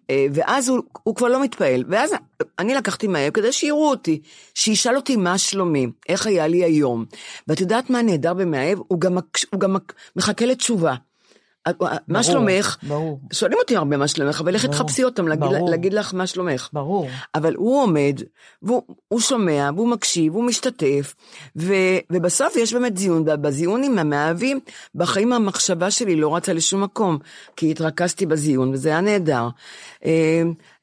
[0.09, 1.83] אה, ואז הוא, הוא כבר לא מתפעל.
[1.87, 2.11] ואז
[2.59, 4.21] אני לקחתי מהר כדי שיראו אותי,
[4.55, 7.05] שישאל אותי מה שלומי, איך היה לי היום.
[7.47, 8.79] ואת יודעת מה נהדר במאהב?
[8.87, 9.17] הוא גם,
[9.51, 9.75] הוא גם
[10.15, 10.95] מחכה לתשובה.
[12.07, 12.77] מה שלומך?
[12.83, 13.19] ברור.
[13.33, 15.47] שואלים אותי הרבה מה שלומך, אבל לכי תחפשי אותם, להגיד.
[15.69, 16.69] להגיד לך מה שלומך.
[16.73, 17.07] ברור.
[17.35, 18.19] אבל הוא עומד,
[18.61, 21.15] והוא הוא שומע, והוא מקשיב, והוא משתתף,
[21.57, 21.73] ו,
[22.09, 24.59] ובסוף יש באמת זיון, ובזיון עם המאהבים,
[24.95, 27.17] בחיים המחשבה שלי לא רצה לשום מקום,
[27.55, 29.47] כי התרכזתי בזיון, וזה היה נהדר.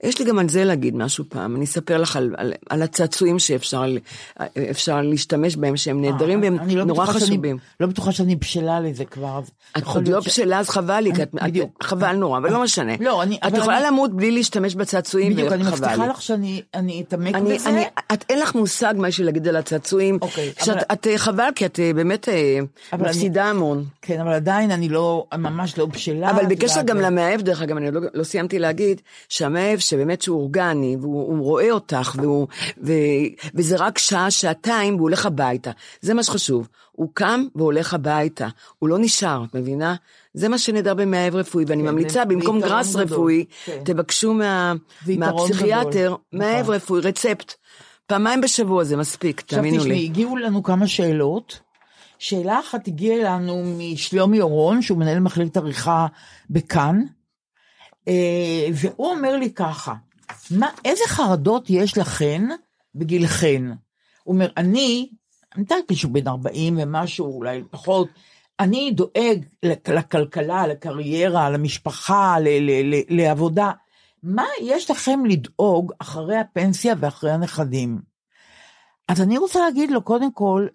[0.04, 2.82] אה, יש לי גם על זה להגיד משהו פעם, אני אספר לך על, על, על
[2.82, 3.82] הצעצועים שאפשר
[5.02, 7.58] להשתמש בהם, שהם נהדרים והם לא נורא בטוחה שאני- חשובים.
[7.80, 9.40] לא בטוחה שאני בשלה לזה כבר.
[9.78, 11.70] את עוד לא ש- בשלה, אז חבל לי, כי את, בדיוק.
[11.78, 12.92] את, חבל נורא, אבל לא משנה.
[13.00, 16.08] לא, אני- את יכולה אני- למות בלי להשתמש בצעצועים, בדיוק, אני מבטיחה לי.
[16.10, 17.68] לך שאני אני אתעמק אני, בזה.
[17.68, 20.18] אני, את, אין לך מושג מה יש לי להגיד על הצעצועים.
[20.22, 22.58] אוקיי, שאת, אבל- את, אה, חבל, כי את אה, באמת אה,
[22.98, 23.84] מפסידה המון.
[24.02, 26.30] כן, אבל עדיין אני לא, ממש לא בשלה.
[26.30, 30.40] אבל את בקשר גם למאהב, דרך אגב, אני לא, לא סיימתי להגיד, שהמאהב שבאמת שהוא
[30.40, 32.46] אורגני, והוא הוא רואה אותך, והוא,
[32.82, 32.92] ו,
[33.54, 35.70] וזה רק שעה, שעתיים, והוא הולך הביתה.
[36.00, 36.68] זה מה שחשוב.
[36.92, 38.48] הוא קם והולך הביתה.
[38.78, 39.94] הוא לא נשאר, את מבינה?
[40.34, 43.02] זה מה שנהדר במאהב רפואי, ואני כן, ממליצה, במקום גראס גדול.
[43.02, 43.80] רפואי, כן.
[43.84, 44.74] תבקשו מה,
[45.06, 46.18] מהפסיכיאטר, גדול.
[46.32, 46.74] מאהב נכון.
[46.74, 47.54] רפואי, רצפט.
[48.06, 50.04] פעמיים בשבוע זה מספיק, עכשיו תאמינו תשמעי, לי.
[50.04, 51.60] הגיעו לנו כמה שאלות.
[52.18, 56.06] שאלה אחת הגיעה אלינו משלומי אורון, שהוא מנהל מחלקת עריכה
[56.50, 57.02] בכאן,
[58.74, 59.94] והוא אומר לי ככה,
[60.50, 62.42] מה, איזה חרדות יש לכן
[62.94, 63.62] בגילכן?
[64.24, 65.08] הוא אומר, אני,
[65.54, 68.08] אני יודעת שהוא בן 40 ומשהו, אולי פחות,
[68.60, 73.70] אני דואג לכ- לכלכלה, לקריירה, למשפחה, ל- ל- ל- לעבודה.
[74.22, 77.98] מה יש לכם לדאוג אחרי הפנסיה ואחרי הנכדים?
[79.08, 80.66] אז אני רוצה להגיד לו, קודם כל,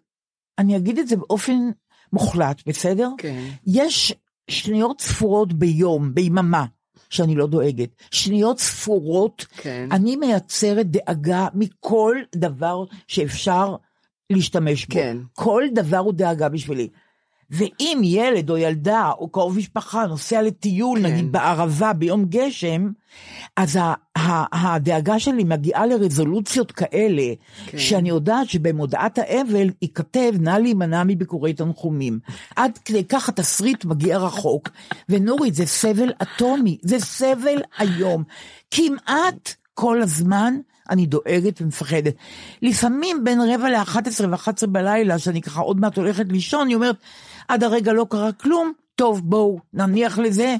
[0.60, 1.70] אני אגיד את זה באופן
[2.14, 3.10] מוחלט, בסדר?
[3.18, 3.44] כן.
[3.68, 4.14] יש
[4.50, 6.66] שניות ספורות ביום, ביממה,
[7.10, 7.90] שאני לא דואגת.
[8.12, 9.90] שניות ספורות, כן.
[9.92, 13.76] אני מייצרת דאגה מכל דבר שאפשר
[14.30, 14.94] להשתמש בו.
[14.94, 15.18] כן.
[15.34, 16.88] כל דבר הוא דאגה בשבילי.
[17.52, 21.06] ואם ילד או ילדה או קרוב משפחה נוסע לטיול, כן.
[21.06, 22.90] נגיד בערבה ביום גשם,
[23.56, 27.34] אז ה- ה- הדאגה שלי מגיעה לרזולוציות כאלה,
[27.66, 27.78] כן.
[27.78, 32.20] שאני יודעת שבמודעת האבל ייכתב נא להימנע מביקורי תנחומים.
[32.56, 34.70] עד כדי כך התסריט מגיע רחוק.
[35.10, 38.24] ונורית, זה סבל אטומי, זה סבל היום.
[38.72, 40.54] כמעט כל הזמן
[40.90, 42.14] אני דואגת ומפחדת.
[42.62, 46.76] לפעמים בין רבע לאחת עשרה ואחת עשרה בלילה, שאני ככה עוד מעט הולכת לישון, אני
[46.76, 46.96] אומרת,
[47.48, 50.56] עד הרגע לא קרה כלום, טוב בואו נניח לזה,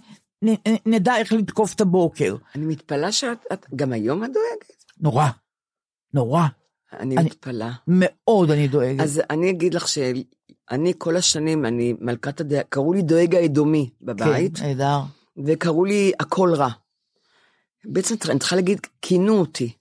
[0.46, 2.36] נ, נ- נדע איך לתקוף את הבוקר.
[2.56, 4.84] אני מתפלאה שאת, את, גם היום את דואגת?
[5.00, 5.26] נורא,
[6.14, 6.42] נורא,
[6.94, 7.72] אני אני- מתפלאה.
[7.88, 9.00] מאוד אני דואגת.
[9.00, 14.58] אז אני אגיד לך שאני כל השנים, אני מלכת הדעה, קראו לי דואג האדומי בבית,
[14.58, 15.00] כן, נהדר.
[15.46, 16.70] וקראו לי הכל רע.
[17.86, 19.74] בעצם אני צריכה להגיד, כינו אותי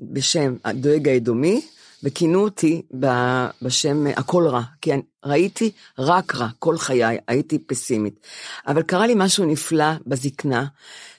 [0.00, 1.60] בשם הדואג האדומי,
[2.02, 2.82] וכינו אותי
[3.62, 8.20] בשם הכל רע, כי אני ראיתי רק רע כל חיי, הייתי פסימית.
[8.66, 10.66] אבל קרה לי משהו נפלא בזקנה,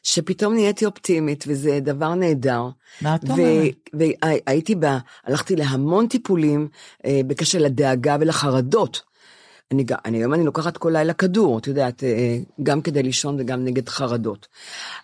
[0.04, 2.64] שפתאום נהייתי אופטימית, וזה דבר נהדר.
[3.02, 3.74] מה את אומרת?
[3.94, 6.68] והייתי בה, הלכתי להמון טיפולים
[7.06, 9.02] אה, בקשר לדאגה ולחרדות.
[9.72, 13.66] אני, אני היום אני לוקחת כל לילה כדור, את יודעת, אה, גם כדי לישון וגם
[13.66, 14.48] נגד חרדות.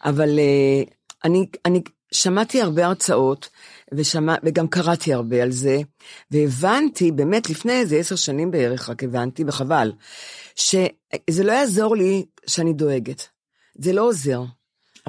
[0.03, 0.83] אבל אה,
[1.23, 3.49] אני, אני שמעתי הרבה הרצאות,
[3.93, 5.77] ושמע, וגם קראתי הרבה על זה,
[6.31, 9.91] והבנתי, באמת לפני איזה עשר שנים בערך, רק הבנתי, וחבל,
[10.55, 13.27] שזה לא יעזור לי שאני דואגת.
[13.75, 14.43] זה לא עוזר.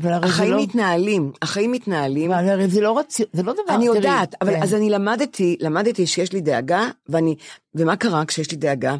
[0.02, 0.62] אבל הרי זה החיים לא...
[0.62, 2.32] מתנהלים, החיים מתנהלים.
[2.32, 3.22] אבל הרי זה לא רצי...
[3.32, 3.74] זה לא דבר...
[3.74, 4.62] אני תראי, יודעת, אבל כן.
[4.62, 7.36] אז אני למדתי, למדתי שיש לי דאגה, ואני,
[7.74, 8.96] ומה קרה כשיש לי דאגה?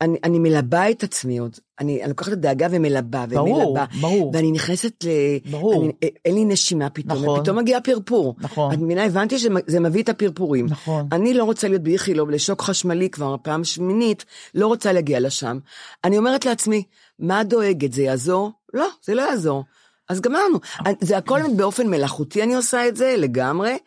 [0.00, 3.84] אני, אני מלבה את עצמי עוד, אני, אני לוקחת את הדאגה ומלבה, ברור, ומלבה.
[4.00, 4.30] ברור.
[4.34, 5.08] ואני נכנסת ל...
[5.50, 5.84] ברור.
[5.84, 5.92] אני,
[6.24, 7.38] אין לי נשימה פתאום, נכון.
[7.38, 8.34] ופתאום מגיע פרפור.
[8.40, 8.74] נכון.
[8.74, 10.66] את מבינה, הבנתי שזה מביא את הפרפורים.
[10.68, 11.08] נכון.
[11.12, 15.58] אני לא רוצה להיות באיכילוב לשוק חשמלי כבר פעם שמינית, לא רוצה להגיע לשם.
[16.04, 16.82] אני אומרת לעצמי,
[17.18, 18.52] מה דואגת, זה יעזור?
[18.74, 19.64] לא, זה לא יעזור.
[20.08, 20.58] אז גמרנו.
[21.00, 23.78] זה הכל באופן מלאכותי אני עושה את זה לגמרי,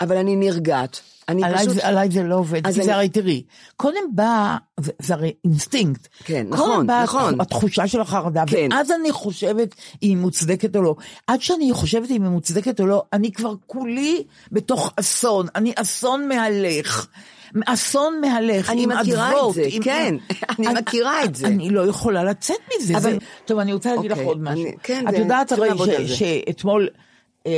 [0.00, 1.00] אבל אני נרגעת.
[1.28, 1.74] אני עליי, פשוט...
[1.74, 3.42] זה, עליי זה לא עובד, כי אני- זה הרי תראי,
[3.76, 6.08] קודם בא, זה, זה הרי אינסטינקט.
[6.24, 7.40] כן, קודם נכון, באה נכון.
[7.40, 8.68] התחושה של החרדה, כן.
[8.72, 10.94] ואז אני חושבת אם היא מוצדקת או לא.
[11.26, 16.28] עד שאני חושבת אם היא מוצדקת או לא, אני כבר כולי בתוך אסון, אני אסון
[16.28, 17.06] מהלך.
[17.66, 20.14] אסון מהלך, אני עם מכירה את אדוות, זה, עם- כן,
[20.58, 21.46] אני מכירה את זה.
[21.46, 22.96] אני לא יכולה לצאת מזה.
[22.96, 24.62] אבל- זה, טוב, אני רוצה להגיד לך אוקיי, עוד משהו.
[24.64, 25.68] אני- כן, את יודעת הרי.
[26.08, 26.88] שאתמול
[27.46, 27.52] אה,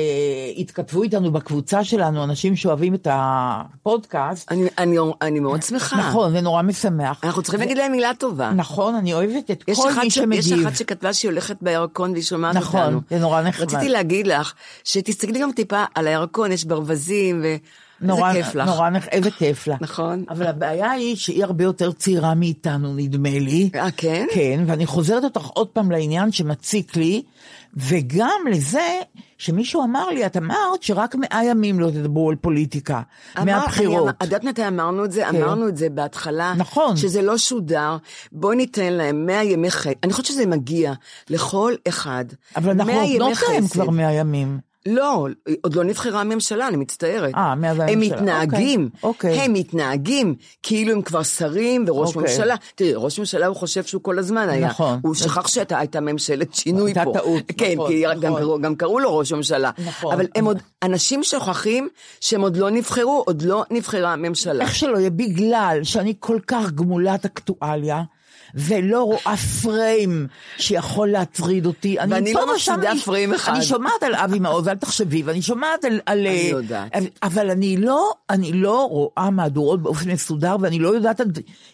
[0.57, 4.53] התכתבו איתנו בקבוצה שלנו אנשים שאוהבים את הפודקאסט.
[4.53, 5.97] אני, אני, אני מאוד שמחה.
[5.97, 7.21] נכון, זה נורא משמח.
[7.25, 8.51] אנחנו צריכים להגיד להם מילה טובה.
[8.51, 10.67] נכון, אני אוהבת את יש כל מי ש- יש שמגיב.
[10.67, 13.01] אחת שכתבה שהיא הולכת בירקון והיא שומעת נכון, אותנו.
[13.11, 13.63] זה נורא נחמד.
[13.65, 14.53] רציתי להגיד לך,
[14.85, 17.43] שתסתכלי גם טיפה על הירקון, יש ברווזים,
[18.01, 18.69] נורא, ואיזה כיף לך.
[18.69, 19.77] נורא, נח- איזה כיף לה.
[19.81, 20.25] נכון.
[20.31, 23.71] אבל הבעיה היא שהיא הרבה יותר צעירה מאיתנו, נדמה לי.
[23.75, 24.27] אה, כן?
[24.35, 27.23] כן, ואני חוזרת אותך עוד פעם לעניין שמציק לי,
[27.77, 28.89] וגם לזה
[29.39, 33.01] שמישהו אמר לי, את אמרת שרק מאה ימים לא תדברו על פוליטיקה,
[33.39, 33.95] אמר- מהבחירות.
[33.97, 35.23] אני אמר- את יודעת מתי אמרנו את זה?
[35.31, 35.43] כן.
[35.43, 36.55] אמרנו את זה בהתחלה.
[36.57, 36.97] נכון.
[36.97, 37.97] שזה לא שודר.
[38.33, 39.91] בואי ניתן להם 100 ימי חסד.
[40.05, 40.93] אני חושבת שזה מגיע
[41.31, 42.25] לכל אחד.
[42.57, 43.73] אבל אנחנו 100 ימי נותנות להם חסד.
[43.73, 44.59] כבר מאה ימים.
[44.95, 45.27] לא,
[45.63, 47.35] עוד לא נבחרה הממשלה, אני מצטערת.
[47.35, 48.17] אה, מאז הם הממשלה.
[48.17, 49.41] מתנהגים, אוקיי.
[49.41, 52.23] הם מתנהגים כאילו הם כבר שרים וראש אוקיי.
[52.23, 52.55] ממשלה.
[52.75, 54.69] תראי, ראש ממשלה הוא חושב שהוא כל הזמן היה.
[54.69, 55.01] נכון.
[55.03, 57.13] הוא שכח שהייתה הייתה ממשלת שינוי הייתה פה.
[57.13, 58.21] טעות, כן, נכון, כי נכון.
[58.21, 59.71] גם גם קראו לו ראש ממשלה.
[59.87, 60.15] נכון.
[60.15, 61.89] אבל הם עוד, אנשים שוכחים
[62.21, 64.65] שהם עוד לא נבחרו, עוד לא נבחרה הממשלה.
[64.65, 68.03] איך שלא יהיה, בגלל שאני כל כך גמולת אקטואליה,
[68.55, 72.01] ולא רואה פריים שיכול להטריד אותי.
[72.01, 73.53] אני ואני לא מפסידה פריים אחד.
[73.55, 76.01] אני שומעת על אבי מעוז, אל תחשבי, ואני שומעת על...
[76.07, 76.93] על אני אה, יודעת.
[77.23, 81.21] אבל אני לא, אני לא רואה מהדורות באופן מסודר, ואני לא יודעת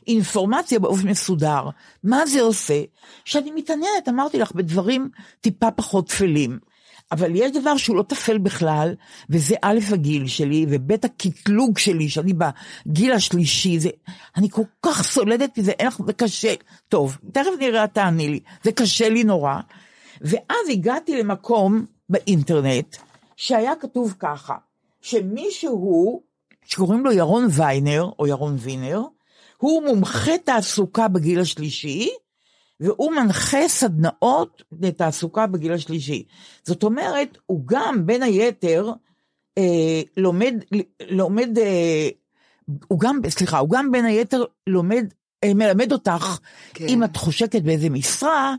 [0.06, 1.68] אינפורמציה באופן מסודר.
[2.04, 2.82] מה זה עושה?
[3.24, 5.08] שאני מתעניינת, אמרתי לך, בדברים
[5.40, 6.58] טיפה פחות טפלים.
[7.12, 8.94] אבל יש דבר שהוא לא טפל בכלל,
[9.30, 13.90] וזה א' הגיל שלי, וב' הקטלוג שלי, שאני בגיל השלישי, זה,
[14.36, 16.54] אני כל כך סולדת מזה, אין לך, זה קשה.
[16.88, 18.40] טוב, תכף נראה, תעני לי.
[18.62, 19.54] זה קשה לי נורא.
[20.20, 22.96] ואז הגעתי למקום באינטרנט,
[23.36, 24.54] שהיה כתוב ככה,
[25.00, 26.22] שמישהו,
[26.64, 29.02] שקוראים לו ירון ויינר, או ירון וינר,
[29.56, 32.08] הוא מומחה תעסוקה בגיל השלישי,
[32.80, 36.24] והוא מנחה סדנאות לתעסוקה בגיל השלישי.
[36.62, 38.92] זאת אומרת, הוא גם בין היתר
[39.58, 40.54] אה, לומד,
[41.10, 42.08] לומד, אה,
[42.88, 45.06] הוא גם, סליחה, הוא גם בין היתר לומד,
[45.44, 46.38] אה, מלמד אותך,
[46.74, 46.86] כן.
[46.88, 48.54] אם את חושקת באיזה משרה,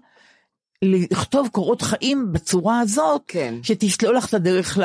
[0.81, 3.55] לכתוב קורות חיים בצורה הזאת, כן.
[3.63, 4.83] שתסלול לך את הדרך ל...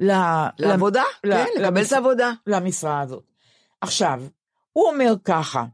[0.00, 1.02] ל- לעבודה?
[1.24, 2.32] ל- כן, לקבל למש- את העבודה.
[2.46, 3.22] למשרה הזאת.
[3.80, 4.22] עכשיו,
[4.72, 5.64] הוא אומר ככה,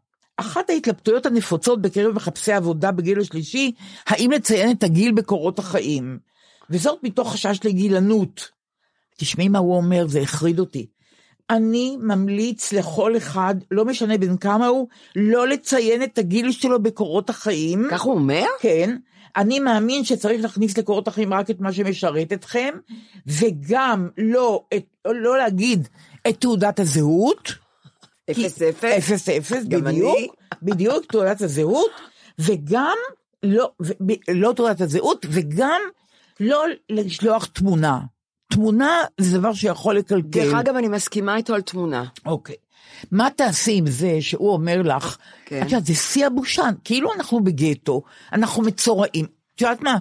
[0.40, 3.72] אחת ההתלבטויות הנפוצות בקרב מחפשי עבודה בגיל השלישי,
[4.06, 6.18] האם לציין את הגיל בקורות החיים,
[6.70, 8.48] וזאת מתוך חשש לגילנות.
[9.16, 10.86] תשמעי מה הוא אומר, זה החריד אותי.
[11.50, 17.30] אני ממליץ לכל אחד, לא משנה בין כמה הוא, לא לציין את הגיל שלו בקורות
[17.30, 17.88] החיים.
[17.90, 18.44] כך הוא אומר?
[18.60, 18.96] כן.
[19.36, 22.74] אני מאמין שצריך להכניס לקורות החיים רק את מה שמשרת אתכם,
[23.26, 25.88] וגם לא, את, לא להגיד
[26.28, 27.52] את תעודת הזהות.
[28.30, 28.84] אפס אפס.
[28.84, 30.18] אפס אפס, בדיוק.
[30.62, 31.90] בדיוק, תעודת הזהות,
[32.38, 32.96] וגם
[33.42, 33.70] לא,
[34.28, 35.80] לא תעודת הזהות, וגם
[36.40, 38.00] לא לשלוח תמונה.
[38.52, 40.28] תמונה זה דבר שיכול לקלקל.
[40.28, 42.04] דרך אגב, אני מסכימה איתו על תמונה.
[42.26, 42.56] אוקיי.
[43.10, 45.62] מה תעשי עם זה שהוא אומר לך, כן.
[45.62, 49.26] את יודעת, זה שיא הבושה, כאילו אנחנו בגטו, אנחנו מצורעים.
[49.54, 49.96] את יודעת מה,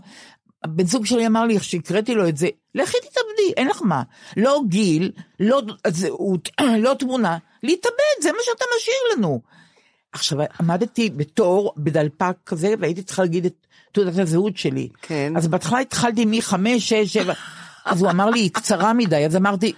[0.64, 4.04] הבן זוג שלי אמר לי, איך שהקראתי לו את זה, לכי תתאבדי, אין לך מה.
[4.38, 6.50] לא גיל, לא זהות,
[6.84, 9.42] לא תמונה, להתאבד, זה מה שאתה משאיר לנו.
[10.12, 14.90] עכשיו, עמדתי בתור, בדלפק כזה, והייתי צריכה להגיד את תעודת הזהות שלי.
[15.02, 15.34] כן.
[15.38, 17.34] אז בהתחלה התחלתי מחמש, שש, שבע,
[17.86, 19.74] אז הוא אמר לי, היא קצרה מדי, אז אמרתי,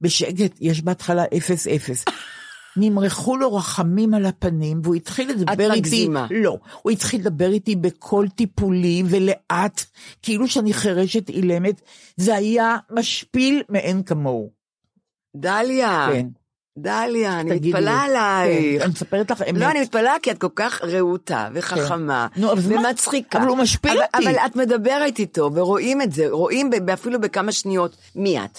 [0.00, 2.04] בשקט, יש בהתחלה אפס אפס.
[2.76, 6.26] נמרחו לו רחמים על הפנים, והוא התחיל לדבר איתי, מגזימה.
[6.30, 9.84] לא, הוא התחיל לדבר איתי בקול טיפולי ולאט,
[10.22, 11.80] כאילו שאני חירשת אילמת,
[12.16, 14.50] זה היה משפיל מאין כמוהו.
[15.36, 16.08] דליה.
[16.12, 16.26] כן.
[16.78, 18.16] דליה, אני מתפלאה לי.
[18.16, 18.78] עלייך.
[18.78, 19.58] כן, אני מספרת לך אמת.
[19.60, 22.40] לא, אני מתפלאה כי את כל כך רהוטה וחכמה, כן.
[22.40, 22.48] נו?
[22.62, 23.38] ומצחיקה.
[23.38, 24.28] אבל הוא משפיל אבל- אותי.
[24.28, 28.58] אבל את מדברת איתו, ורואים את זה, רואים אפילו בכמה שניות מי את.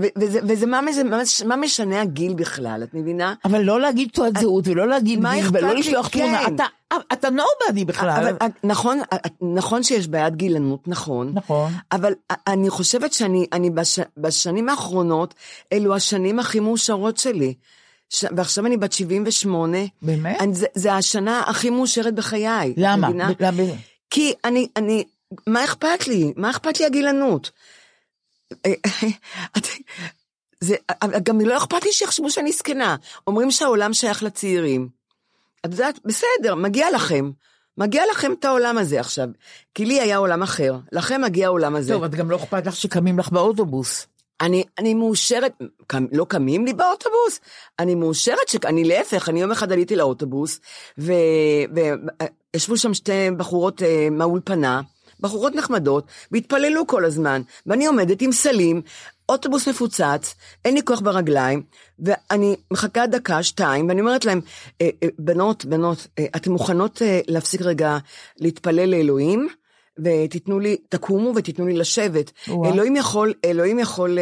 [0.00, 3.34] וזה, וזה מה, מה, מה משנה הגיל בכלל, את מבינה?
[3.44, 5.74] אבל לא להגיד תעודת זהות ולא להגיד גיל ולא?
[5.74, 6.46] לשלוח תמונה.
[6.46, 6.54] כן.
[6.54, 6.64] אתה,
[7.12, 8.10] אתה נובדי בכלל.
[8.10, 9.00] אבל, נכון,
[9.40, 11.32] נכון שיש בעיית גילנות, נכון.
[11.34, 11.72] נכון.
[11.92, 12.12] אבל
[12.46, 15.34] אני חושבת שאני אני בש, בשנים האחרונות,
[15.72, 17.54] אלו השנים הכי מאושרות שלי.
[18.10, 19.78] ש, ועכשיו אני בת 78.
[20.02, 20.40] באמת?
[20.40, 22.74] אני, זה, זה השנה הכי מאושרת בחיי.
[22.76, 23.08] למה?
[23.40, 23.62] למה?
[24.10, 25.04] כי אני, אני,
[25.46, 26.32] מה אכפת לי?
[26.36, 27.50] מה אכפת לי הגילנות?
[30.60, 30.76] זה,
[31.22, 32.96] גם לא אכפת לי שיחשבו שאני זקנה.
[33.26, 34.88] אומרים שהעולם שייך לצעירים.
[35.66, 37.30] את יודעת, בסדר, מגיע לכם.
[37.78, 39.28] מגיע לכם את העולם הזה עכשיו.
[39.74, 41.92] כי לי היה עולם אחר, לכם מגיע העולם הזה.
[41.92, 44.06] טוב, את גם לא אכפת לך שקמים לך באוטובוס.
[44.40, 45.52] אני, אני מאושרת,
[45.86, 47.40] קם, לא קמים לי באוטובוס,
[47.78, 50.60] אני מאושרת שאני להפך, אני יום אחד עליתי לאוטובוס,
[50.98, 54.80] וישבו שם שתי בחורות אה, מהאולפנה,
[55.20, 58.82] בחורות נחמדות, והתפללו כל הזמן, ואני עומדת עם סלים,
[59.28, 61.62] אוטובוס מפוצץ, אין לי כוח ברגליים,
[61.98, 64.40] ואני מחכה דקה, שתיים, ואני אומרת להם,
[64.80, 67.98] אה, אה, בנות, בנות, אה, אתן מוכנות להפסיק רגע
[68.38, 69.48] להתפלל לאלוהים?
[69.98, 72.32] ותיתנו לי, תקומו ותיתנו לי לשבת.
[72.48, 72.72] וואו.
[72.72, 74.18] אלוהים יכול, אלוהים יכול,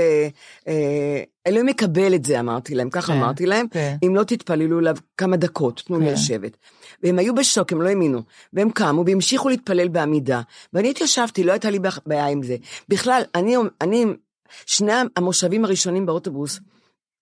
[1.46, 3.96] אלוהים יקבל את זה, אמרתי להם, ככה כן, אמרתי להם, כן.
[4.06, 6.12] אם לא תתפללו אליו כמה דקות, תנו לי כן.
[6.12, 6.56] לשבת.
[7.04, 8.22] והם היו בשוק, הם לא האמינו.
[8.52, 10.40] והם קמו והמשיכו להתפלל בעמידה.
[10.72, 12.56] ואני התיישבתי, לא הייתה לי בעיה- עם זה.
[12.88, 14.04] בכלל, אני, אני,
[14.66, 16.60] שני המושבים הראשונים באוטובוס,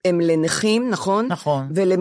[0.04, 1.26] הם לנכים, נכון?
[1.26, 1.68] נכון.
[1.74, 1.92] ול,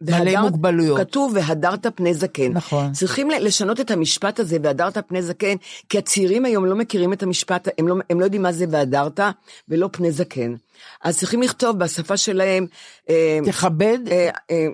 [0.00, 1.00] בעלי מוגבלויות.
[1.00, 2.52] כתוב והדרת פני זקן.
[2.52, 2.92] נכון.
[2.92, 5.54] צריכים לשנות את המשפט הזה, והדרת פני זקן,
[5.88, 9.20] כי הצעירים היום לא מכירים את המשפט, הם לא, הם לא יודעים מה זה והדרת,
[9.68, 10.54] ולא פני זקן.
[11.02, 12.66] אז צריכים לכתוב בשפה שלהם,
[13.10, 13.98] אה, תכבד.
[14.10, 14.66] אה, אה,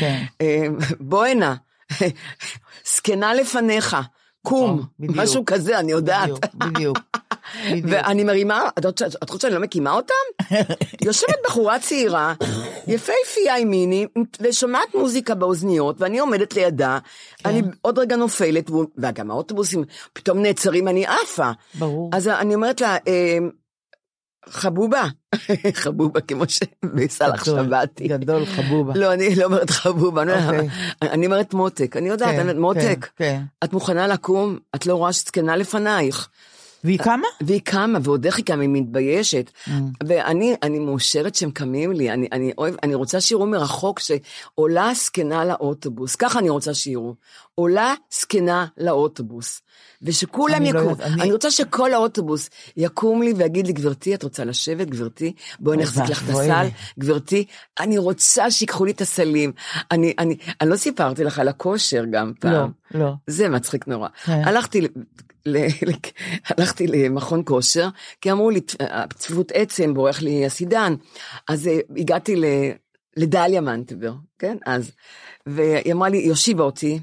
[0.00, 0.24] כן.
[1.00, 1.54] בוא הנה,
[2.94, 3.96] זקנה לפניך,
[4.42, 5.22] קום, נכון.
[5.22, 6.30] משהו כזה, אני יודעת.
[6.30, 6.98] בדיוק, בדיוק.
[7.84, 8.84] ואני מרימה, את
[9.30, 10.54] רוצה שאני לא מקימה אותם?
[11.06, 12.34] יושבת בחורה צעירה,
[12.86, 14.06] יפהפייה עם מיני,
[14.40, 16.98] ושומעת מוזיקה באוזניות, ואני עומדת לידה,
[17.38, 17.48] כן.
[17.48, 21.50] אני עוד רגע נופלת, וגם האוטובוסים פתאום נעצרים, אני עפה.
[21.74, 22.10] ברור.
[22.12, 23.38] אז אני אומרת לה, אה,
[24.48, 25.04] חבובה,
[25.82, 26.44] חבובה כמו
[26.84, 28.08] גדול, שבתי.
[28.08, 28.92] גדול, חבובה.
[28.96, 30.68] לא, אני לא אומרת חבובה, אני אומרת- אוקיי.
[31.02, 33.42] אני אומרת מותק, אני יודעת, כן, אני אומרת, מותק, כן.
[33.64, 34.58] את מוכנה לקום?
[34.74, 36.28] את לא רואה שזקנה לפנייך.
[36.86, 37.26] והיא קמה?
[37.40, 39.50] והיא קמה, ועוד איך היא קמה, היא מתביישת.
[39.66, 39.70] Mm.
[40.06, 45.44] ואני אני מאושרת שהם קמים לי, אני, אני, אוהב, אני רוצה שיראו מרחוק שעולה זקנה
[45.44, 47.14] לאוטובוס, ככה אני רוצה שיראו.
[47.54, 49.62] עולה זקנה לאוטובוס.
[50.02, 50.90] ושכולם אני לא יקומו.
[50.90, 55.32] יודעת, אני- אני רוצה שכל האוטובוס יקום לי ויגיד לי, גברתי, את רוצה לשבת, גברתי?
[55.60, 56.66] בואי נחזיק לך את הסל.
[56.98, 57.44] גברתי.
[57.80, 59.52] אני רוצה שיקחו לי את הסלים.
[59.90, 62.70] אני, אני, אני לא סיפרתי לך על הכושר גם פעם.
[62.94, 63.12] לא, לא.
[63.26, 64.08] זה מצחיק נורא.
[64.24, 64.42] כן.
[64.44, 64.80] הלכתי,
[66.46, 67.88] הלכתי למכון כושר,
[68.20, 68.60] כי אמרו לי,
[69.18, 70.94] צפיפות עצם, בורח לי הסידן.
[71.48, 72.72] אז אה, הגעתי ל-
[73.16, 74.56] לדליה מנטבר, כן?
[74.66, 74.90] אז,
[75.46, 77.00] והיא אמרה לי, היא הושיבה אותי,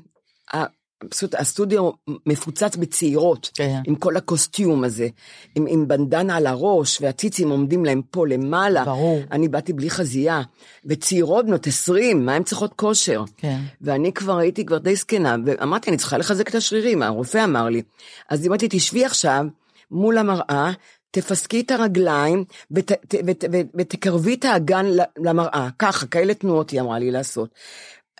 [1.09, 1.89] פשוט הסטודיו
[2.25, 3.81] מפוצץ בצעירות, כן.
[3.87, 5.07] עם כל הקוסטיום הזה,
[5.55, 8.85] עם, עם בנדנה על הראש, והציצים עומדים להם פה למעלה.
[8.85, 9.21] ברור.
[9.31, 10.41] אני באתי בלי חזייה,
[10.85, 13.23] וצעירות בנות 20, מה הן צריכות כושר?
[13.37, 13.59] כן.
[13.81, 17.81] ואני כבר הייתי כבר די זקנה, ואמרתי, אני צריכה לחזק את השרירים, הרופא אמר לי.
[18.29, 19.45] אז אמרתי, תשבי עכשיו
[19.91, 20.71] מול המראה,
[21.11, 24.85] תפסקי את הרגליים ות, ת, ות, ות, ותקרבי את האגן
[25.17, 27.49] למראה, ככה, כאלה תנועות היא אמרה לי לעשות.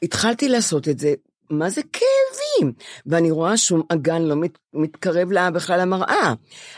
[0.03, 1.13] התחלתי לעשות את זה,
[1.49, 2.73] מה זה כאבים?
[3.05, 6.33] ואני רואה שום אגן לא מת, מתקרב לה בכלל למראה.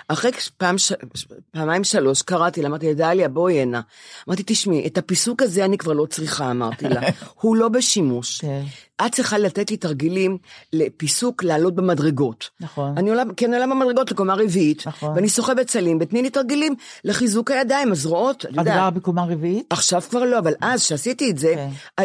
[0.08, 0.92] אחרי פעם, ש,
[1.52, 3.82] פעמיים שלוש קראתי לה, אמרתי לה, דליה, בואי הנה.
[4.28, 7.02] אמרתי, תשמעי, את הפיסוק הזה אני כבר לא צריכה, אמרתי לה.
[7.42, 8.42] הוא לא בשימוש.
[8.42, 8.64] כן.
[9.06, 10.38] את צריכה לתת לי תרגילים
[10.74, 12.50] לפיסוק לעלות במדרגות.
[12.60, 12.98] נכון.
[12.98, 15.16] אני עולה, כן עולה במדרגות לקומה רביעית, נכון.
[15.16, 18.66] ואני סוחבת סלים, ותני לי תרגילים לחיזוק הידיים, הזרועות, את את יודעת.
[18.66, 19.66] גרה בקומה רביעית?
[19.70, 22.04] עכשיו כבר לא, אבל אז, כשעשיתי את זה, כן.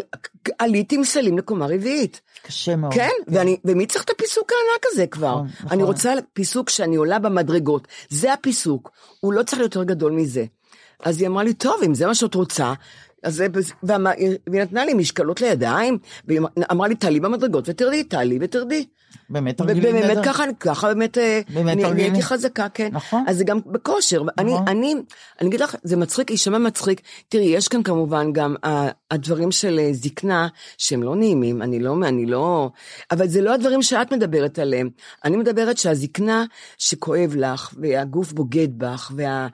[0.59, 2.21] על- עליתי עם סלים לקומה רביעית.
[2.43, 2.95] קשה מאוד.
[2.95, 5.29] כן, ואני, ומי צריך את הפיסוק הענק הזה כבר?
[5.35, 5.69] נכון, נכון.
[5.73, 10.45] אני רוצה פיסוק שאני עולה במדרגות, זה הפיסוק, הוא לא צריך להיות יותר גדול מזה.
[11.03, 12.73] אז היא אמרה לי, טוב, אם זה מה שאת רוצה,
[13.23, 13.47] אז זה,
[13.83, 16.41] והיא נתנה לי משקלות לידיים, והיא
[16.73, 18.87] אמרה לי, תעלי במדרגות ותרדי, תעלי ותרדי.
[19.31, 20.19] באמת תרגילים באמת.
[20.25, 22.13] ככה, ככה באמת, אה, באמת אני- תרגילים.
[22.13, 22.89] נהייתי חזקה, כן.
[22.93, 23.25] נכון.
[23.29, 24.23] אז זה גם בכושר.
[24.39, 24.69] אני, נכון.
[24.69, 24.95] אני,
[25.41, 27.01] אני אגיד לך, זה מצחיק, יישמע מצחיק.
[27.29, 31.95] תראי, יש כאן כמובן גם ה- הדברים של אה, זקנה, שהם לא נעימים, אני לא,
[32.09, 32.71] אני לא,
[33.11, 34.91] אבל זה לא הדברים שאת מדברת עליהם.
[35.25, 36.45] אני מדברת שהזקנה
[36.79, 39.51] שכואב לך, והגוף בוגד בך, ואת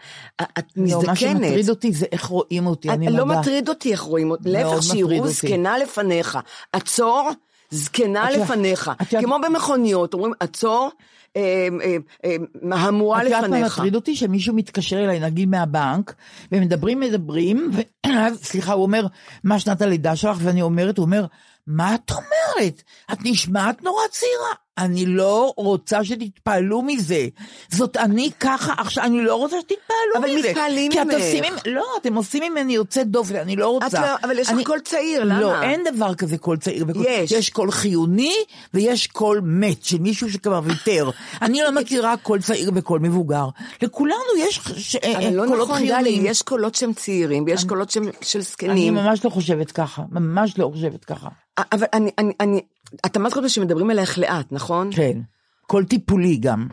[0.77, 1.07] לא, מזדקנת.
[1.09, 3.41] מה שמטריד אותי זה איך רואים אותי, אני לא מודה.
[3.41, 5.29] מטריד אותי איך רואים אותי, להפך, שיראו.
[5.29, 6.39] זקנה לפניך.
[6.73, 7.31] עצור,
[7.71, 8.91] זקנה לפניך.
[9.21, 10.91] כמו במכוניות, אומרים, עצור,
[11.37, 13.79] אה, אה, אה, המהמורה את יודעת מה לפניך.
[13.79, 14.17] מטריד אותי?
[14.17, 16.15] שמישהו מתקשר אליי, נגיד מהבנק,
[16.53, 17.71] ומדברים, מדברים,
[18.07, 19.07] ואז, סליחה, הוא אומר,
[19.45, 20.39] מה שנת הלידה שלך?
[20.41, 21.27] ואני אומרת, הוא אומר,
[21.67, 22.83] מה את אומרת?
[23.13, 24.66] את נשמעת נורא צעירה.
[24.79, 27.27] אני לא רוצה שתתפעלו מזה.
[27.71, 30.49] זאת אני ככה, עכשיו, אני לא רוצה שתתפעלו אבל מזה.
[30.49, 31.15] מתפעלים כי את ממך.
[31.15, 34.01] עושים, לא, אתם עושים ממני יוצאת דופן, אני לא רוצה.
[34.01, 35.41] לא- אבל יש לך אני- קול צעיר, למה?
[35.41, 36.85] לא, אין דבר כזה קול צעיר.
[36.89, 37.33] וקול- יש.
[37.33, 38.33] יש קול חיוני
[38.75, 41.11] ויש קול מת, של מישהו שכבר ויתר.
[41.43, 43.47] אני לא מכירה קול צעיר וקול מבוגר.
[43.83, 46.27] לכולנו יש ש- אבל אה, לא קולות נכון, דלי, חיוניים.
[46.27, 48.95] יש קולות שהם צעירים, ויש קולות שהם של אני זקנים.
[48.95, 51.29] ממש לא חושבת ככה, ממש לא חושבת ככה.
[51.73, 52.61] אבל אני, אני, אני,
[53.07, 54.91] את אמרת שמדברים אלייך לאט, נכון?
[54.93, 55.19] כן.
[55.67, 56.69] קול טיפולי גם.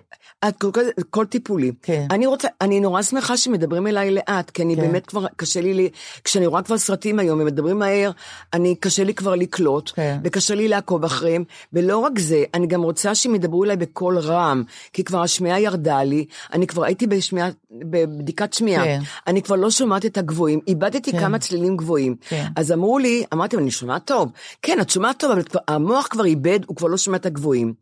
[0.47, 1.71] את כל, כל, כל טיפולי.
[1.81, 2.07] כן.
[2.11, 4.81] אני רוצה, אני נורא שמחה שמדברים אליי לאט, כי אני כן.
[4.81, 5.89] באמת כבר, קשה לי, לי,
[6.23, 8.11] כשאני רואה כבר סרטים היום ומדברים מהר,
[8.53, 10.19] אני, קשה לי כבר לקלוט, כן.
[10.23, 14.63] וקשה לי לעקוב אחריהם, ולא רק זה, אני גם רוצה שהם ידברו אליי בקול רם,
[14.93, 18.99] כי כבר השמיעה ירדה לי, אני כבר הייתי בשמיעה, בבדיקת שמיעה, כן.
[19.27, 21.19] אני כבר לא שומעת את הגבוהים, איבדתי כן.
[21.19, 22.15] כמה צלילים גבוהים.
[22.29, 22.45] כן.
[22.55, 24.31] אז אמרו לי, אמרתי, אני שומעת טוב.
[24.61, 27.73] כן, את שומעת טוב, אבל המוח כבר איבד, הוא כבר לא שומע את הגבוהים.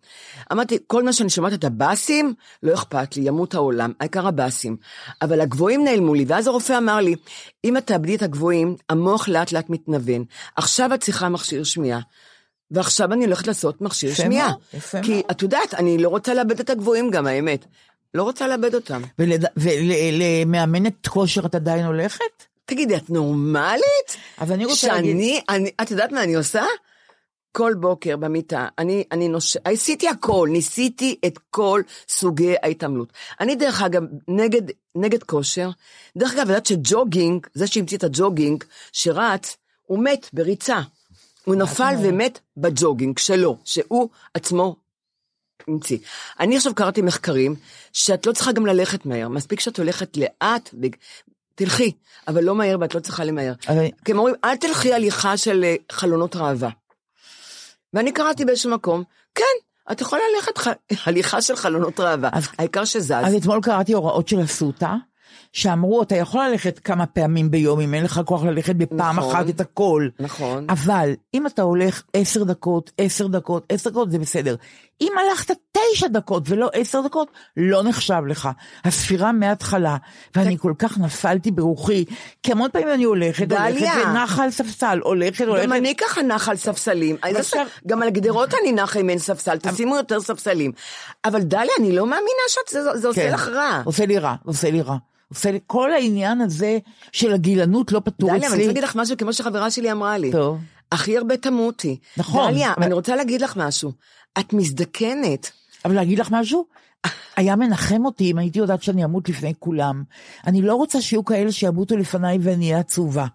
[0.51, 2.34] אמרתי, כל מה שאני שומעת את הבאסים,
[2.64, 4.78] לא אכפת לי, ימות העולם, העיקר הבאסים.
[5.22, 7.16] אבל הגבוהים נעלמו לי, ואז הרופא אמר לי,
[7.64, 10.24] אם את תאבדי את הגבוהים, המוח לאט לאט מתנוון.
[10.56, 11.99] עכשיו את צריכה מכשיר שמיעה.
[12.72, 14.54] ועכשיו אני הולכת לעשות מכשיר שמיעה.
[15.04, 15.22] כי.
[15.32, 17.66] את יודעת, אני לא רוצה לאבד את הגבוהים גם, האמת.
[18.14, 19.02] לא רוצה לאבד אותם.
[19.58, 22.43] ולמאמנת כושר את עדיין הולכת?
[22.66, 24.18] תגידי, את נורמלית?
[24.38, 26.64] אז אני רוצה שאני, אני, את יודעת מה אני עושה?
[27.52, 29.58] כל בוקר במיטה, אני, אני נוש...
[29.64, 33.14] עשיתי הכל, ניסיתי את כל סוגי ההתעמלות.
[33.39, 34.62] אני דרך אגב, נגד,
[34.95, 35.70] נגד כושר,
[36.18, 40.82] דרך אגב, יודעת שג'וגינג, זה שהמציא את הג'וגינג, שרץ, הוא מת בריצה.
[41.45, 44.76] הוא נפל ומת בג'וגינג שלו, שהוא עצמו
[45.68, 45.97] המציא.
[46.39, 47.56] אני עכשיו קראתי מחקרים,
[47.93, 50.70] שאת לא צריכה גם ללכת מהר, מספיק שאת הולכת לאט,
[51.56, 51.91] תלכי,
[52.28, 53.54] אבל לא מהר ואת לא צריכה למהר.
[54.06, 56.70] כי הם אומרים, אל תלכי הליכה של אה, חלונות ראווה.
[57.94, 59.04] ואני קראתי באיזשהו מקום,
[59.36, 59.44] כן,
[59.92, 60.68] את יכולה ללכת ח...
[61.06, 63.12] הליכה של חלונות ראווה, העיקר שזז.
[63.12, 64.94] אז אתמול קראתי הוראות של אסותא,
[65.54, 69.36] שאמרו, אתה יכול ללכת כמה פעמים ביום, אם אין לך כוח ללכת בפעם נכון.
[69.36, 70.08] אחת את הכל.
[70.20, 70.66] נכון.
[70.70, 74.56] אבל אם אתה הולך עשר דקות, עשר דקות, עשר דקות, זה בסדר.
[75.02, 77.28] אם הלכת תשע דקות ולא עשר דקות,
[77.58, 78.49] לא נחשב לך.
[78.86, 79.97] הספירה מההתחלה,
[80.36, 82.06] ואני כל כך נפלתי ברוחי,
[82.43, 83.86] כי המון פעמים אני הולכת, הולכת.
[84.08, 85.64] ונחה על ספסל, הולכת, הולכת.
[85.66, 87.16] גם אני ככה נחה על ספסלים.
[87.34, 90.72] לא עכשיו- גם על הגדרות אני נחה אם אין ספסל, תשימו יותר ספסלים.
[91.26, 93.34] אבל דליה, אני לא מאמינה שזה זה עושה כן.
[93.34, 93.82] לך רע.
[93.86, 94.97] עושה לי רע, עושה לי רע.
[95.68, 96.78] כל העניין הזה
[97.12, 98.58] של הגילנות לא פתור דליה, אבל אני אצלי.
[98.58, 100.32] רוצה להגיד לך משהו כמו שחברה שלי אמרה לי.
[100.32, 100.58] טוב.
[100.92, 101.98] הכי הרבה תמותי.
[102.18, 103.92] נכון, דליה, אבל- אני רוצה להגיד לך משהו.
[104.40, 105.52] את מזדקנת.
[105.86, 106.66] אבל להגיד לך משהו?
[107.38, 110.04] היה מנחם אותי אם הייתי יודעת שאני אמות לפני כולם.
[110.48, 113.26] אני לא רוצה שיהיו כאלה שימותו לפניי ואני אהיה עצובה.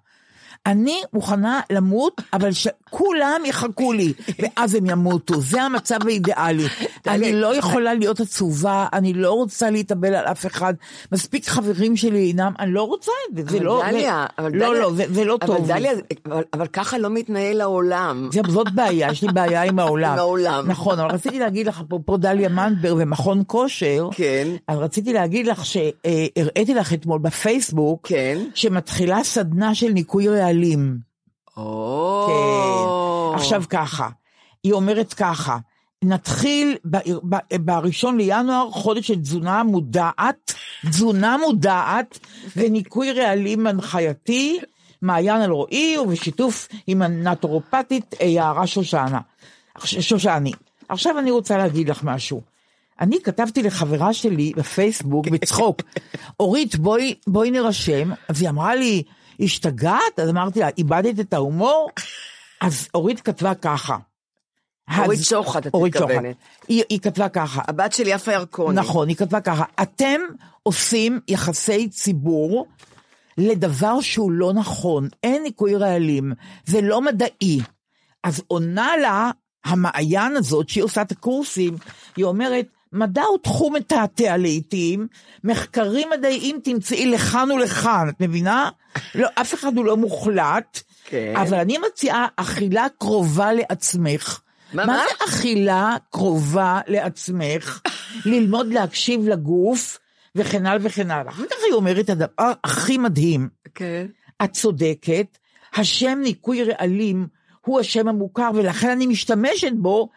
[0.66, 5.40] אני מוכנה למות, אבל שכולם יחכו לי, ואז הם ימותו.
[5.40, 6.64] זה המצב האידיאלי.
[7.06, 10.74] אני לא יכולה להיות עצובה, אני לא רוצה להתאבל על אף אחד.
[11.12, 13.42] מספיק חברים שלי אינם, אני לא רוצה את זה.
[13.52, 15.56] זה אבל לא, דליה, אבל לא, דליה- לא, זה, זה לא טוב.
[15.56, 15.92] אבל דליה,
[16.54, 18.28] אבל, ככה לא מתנהל העולם.
[18.32, 20.12] זה, זאת בעיה, יש לי בעיה עם העולם.
[20.12, 20.64] עם העולם.
[20.68, 24.48] נכון, אבל רציתי להגיד לך, אפרופו דליה מנבר ומכון כושר, כן.
[24.68, 28.38] אז רציתי להגיד לך שהראיתי לך אתמול בפייסבוק, כן.
[28.54, 30.55] שמתחילה סדנה של ניקוי רעלים.
[31.56, 32.26] או.
[32.26, 33.36] כן.
[33.36, 34.08] עכשיו ככה,
[34.64, 35.58] היא אומרת ככה,
[36.04, 36.76] נתחיל
[37.60, 40.54] בראשון לינואר חודש של תזונה מודעת,
[40.86, 42.18] תזונה מודעת
[42.56, 44.58] וניקוי רעלים הנחייתי,
[45.02, 49.20] מעיין אלרועי ובשיתוף עם הנטורופטית אה, יערה שושנה,
[49.84, 50.52] שושני.
[50.88, 52.40] עכשיו אני רוצה להגיד לך משהו.
[53.00, 55.82] אני כתבתי לחברה שלי בפייסבוק בצחוק,
[56.40, 59.02] אורית בואי, בואי נרשם, אז היא אמרה לי,
[59.40, 60.18] השתגעת?
[60.22, 61.90] אז אמרתי לה, איבדת את ההומור?
[62.60, 63.96] אז אורית כתבה ככה.
[64.98, 65.74] אורית שוחט, את.
[65.74, 66.36] מתכוונת.
[66.68, 68.80] היא, היא כתבה ככה, הבת של יפה ירקוני.
[68.80, 70.20] נכון, היא כתבה ככה, אתם
[70.62, 72.66] עושים יחסי ציבור
[73.38, 76.32] לדבר שהוא לא נכון, אין ניקוי רעלים,
[76.64, 77.60] זה לא מדעי.
[78.24, 79.30] אז עונה לה
[79.64, 81.76] המעיין הזאת, שהיא עושה את הקורסים,
[82.16, 82.66] היא אומרת,
[82.96, 85.06] מדע הוא תחום מתעתע לעיתים,
[85.44, 88.70] מחקרים מדעיים תמצאי לכאן ולכאן, את מבינה?
[89.14, 91.34] לא, אף אחד הוא לא מוחלט, כן.
[91.36, 94.40] אבל אני מציעה אכילה קרובה לעצמך.
[94.72, 95.04] מה, מה מה?
[95.08, 97.80] זה אכילה קרובה לעצמך?
[98.32, 99.98] ללמוד להקשיב לגוף,
[100.36, 101.32] וכן הלאה וכן הלאה.
[101.32, 104.06] אחר כך היא אומרת הדבר הכי מדהים, כן.
[104.44, 105.38] את צודקת,
[105.74, 107.26] השם ניקוי רעלים
[107.60, 110.08] הוא השם המוכר, ולכן אני משתמשת בו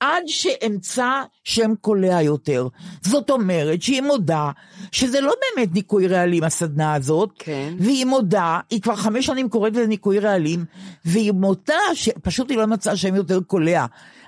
[0.00, 2.68] עד שאמצא שם קולע יותר.
[3.02, 4.50] זאת אומרת שהיא מודה
[4.92, 7.74] שזה לא באמת ניקוי רעלים הסדנה הזאת, כן.
[7.78, 10.64] והיא מודה, היא כבר חמש שנים קוראת לזה ניקוי רעלים,
[11.04, 13.86] והיא מודה שפשוט היא לא מצאה שם יותר קולע.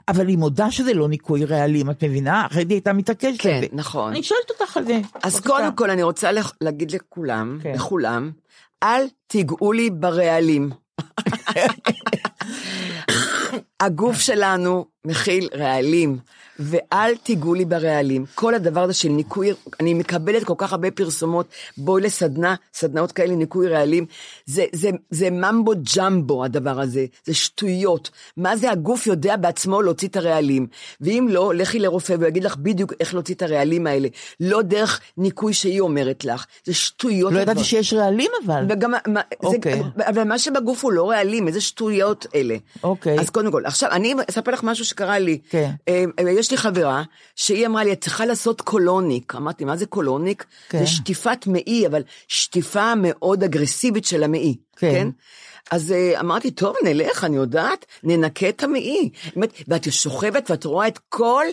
[0.08, 2.46] אבל היא מודה שזה לא ניקוי רעלים, את מבינה?
[2.46, 3.40] אחרת היא הייתה מתעקשת.
[3.40, 3.66] כן, על זה.
[3.72, 4.12] נכון.
[4.12, 5.00] אני שואלת אותך על זה.
[5.22, 5.48] אז בבקשה.
[5.48, 7.72] קודם כל אני רוצה להגיד לכולם, כן.
[7.74, 8.30] לכולם,
[8.82, 10.70] אל תיגעו לי ברעלים.
[13.80, 16.18] הגוף שלנו מכיל רעלים,
[16.58, 18.24] ואל תיגעו לי ברעלים.
[18.34, 21.46] כל הדבר הזה של ניקוי, אני מקבלת כל כך הרבה פרסומות,
[21.76, 24.06] בואי לסדנה, סדנאות כאלה, ניקוי רעלים,
[24.46, 28.10] זה, זה, זה ממבו ג'מבו הדבר הזה, זה שטויות.
[28.36, 30.66] מה זה הגוף יודע בעצמו להוציא את הרעלים,
[31.00, 34.08] ואם לא, לכי לרופא והוא יגיד לך בדיוק איך להוציא את הרעלים האלה,
[34.40, 37.32] לא דרך ניקוי שהיא אומרת לך, זה שטויות.
[37.32, 37.64] לא ידעתי.
[37.64, 38.66] שיש רעלים אבל.
[38.68, 38.94] וגם,
[39.42, 39.82] אוקיי.
[39.96, 42.56] זה, אבל מה שבגוף הוא לא רעלים, איזה שטויות אלה.
[42.82, 43.20] אוקיי.
[43.20, 45.38] אז קודם כל, עכשיו, אני אספר לך משהו שקרה לי.
[45.50, 45.70] כן.
[45.88, 47.02] אה, אה, יש לי חברה,
[47.36, 49.34] שהיא אמרה לי, את צריכה לעשות colonic.
[49.34, 50.44] אמרתי, מה זה colonic?
[50.68, 50.78] כן.
[50.78, 54.56] זה שטיפת מעי, אבל שטיפה מאוד אגרסיבית של המעי.
[54.76, 54.92] כן.
[54.92, 55.08] כן?
[55.70, 59.10] אז אה, אמרתי, טוב, נלך, אני יודעת, ננקה את המעי.
[59.68, 61.44] ואת שוכבת ואת רואה את כל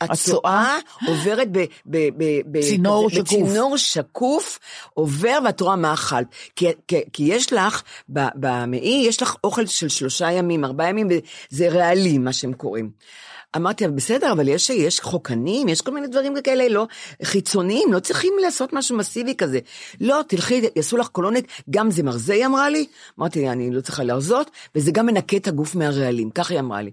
[0.00, 1.58] הצואה עוברת ב...
[1.86, 3.28] ב- ב- ב- צינור כזה- שקוף.
[3.32, 4.58] בצינור שקוף,
[4.94, 6.26] עובר ואת רואה מה אכלת.
[6.56, 11.08] כי, כי, כי יש לך, במעי, יש לך אוכל של שלושה ימים, ארבעה ימים,
[11.50, 12.90] וזה רעלים, מה שהם קוראים.
[13.56, 16.86] אמרתי, בסדר, אבל יש, יש חוקנים, יש כל מיני דברים כאלה, לא
[17.22, 19.58] חיצוניים, לא צריכים לעשות משהו מסיבי כזה.
[20.00, 22.86] לא, תלכי, יעשו לך קולוניק, גם זה מרזה, היא אמרה לי.
[23.18, 26.90] אמרתי, אני לא צריכה להרזות, וזה גם מנקה את הגוף מהרעלים, ככה היא אמרה לי.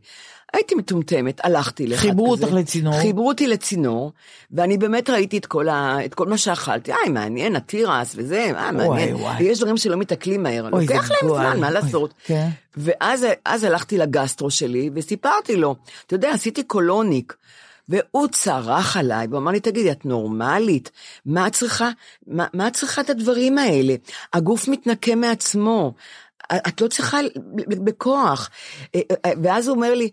[0.54, 2.10] הייתי מטומטמת, הלכתי לאחד כזה.
[2.10, 3.02] חיברו אותך לצינור.
[3.02, 4.12] חיברו אותי לצינור,
[4.52, 6.92] ואני באמת ראיתי את כל, ה, את כל מה שאכלתי.
[6.92, 9.16] איי, מעניין, התירס וזה, אה, מעניין.
[9.16, 9.44] וואי.
[9.44, 11.48] ויש דברים שלא מתעכלים מהר, אוי, לוקח להם גועל.
[11.48, 12.14] זמן, מה אוי, לעשות?
[12.26, 12.50] כן.
[12.78, 15.76] ואז אז הלכתי לגסטרו שלי, וסיפרתי לו,
[16.06, 17.36] אתה יודע, עשיתי קולוניק.
[17.90, 20.92] והוא צרח עליי, והוא אמר לי, תגידי, את נורמלית?
[21.26, 21.90] מה את צריכה,
[22.28, 23.96] מה, מה את צריכה את הדברים האלה?
[24.34, 25.94] הגוף מתנקה מעצמו.
[26.58, 27.20] את לא צריכה
[27.68, 28.50] בכוח.
[29.44, 30.10] ואז הוא אומר לי,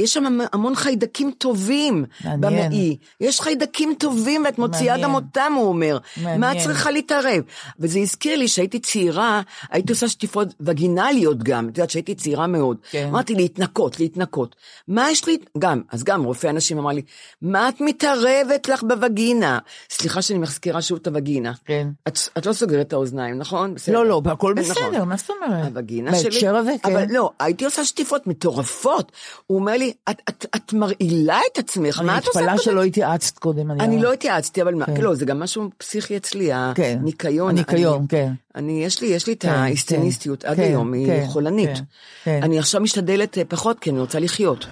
[0.00, 2.40] יש שם המון חיידקים טובים מעניין.
[2.40, 2.96] במעי.
[3.20, 5.02] יש חיידקים טובים ואת מוציאה.
[5.02, 5.98] גם אותם, הוא אומר.
[6.16, 6.40] מעניין.
[6.40, 7.42] מה את צריכה להתערב?
[7.78, 12.76] וזה הזכיר לי שהייתי צעירה, הייתי עושה שטיפות וגינליות גם, את יודעת שהייתי צעירה מאוד.
[12.90, 13.08] כן.
[13.08, 14.56] אמרתי להתנקות, להתנקות.
[14.88, 17.02] מה יש לי, גם, אז גם רופא אנשים אמר לי,
[17.42, 19.58] מה את מתערבת לך בווגינה?
[19.90, 21.52] סליחה שאני מזכירה שוב את הווגינה.
[21.64, 21.88] כן.
[22.08, 23.74] את, את לא סוגרת את האוזניים, נכון?
[23.74, 23.94] בסדר.
[23.94, 24.74] לא, לא, הכל נכון.
[24.74, 25.72] בסדר, מה זאת אומרת?
[25.84, 26.30] הווגינה שלי.
[26.30, 26.92] בהקשר הזה, כן.
[26.92, 29.12] אבל לא, הייתי עושה שטיפות מטורפות.
[29.46, 32.62] הוא אומר לי, את, את, את מרעילה את עצמך, אני מה את עושה מתפלאה כזה?
[32.64, 33.70] שלא התייעצת קודם.
[33.70, 35.00] אני לא התייעצתי, אבל כן.
[35.00, 36.98] לא, זה גם משהו פסיכי אצלי, כן.
[37.00, 37.50] הניקיון.
[37.50, 38.32] הניקיון, אני- כן.
[38.54, 41.70] אני, יש לי, יש לי את כן, ההיסטניסטיות כן, עד כן, היום, היא כן, חולנית.
[41.76, 41.82] כן,
[42.24, 42.40] כן.
[42.42, 44.66] אני עכשיו משתדלת אה, פחות, כי אני רוצה לחיות.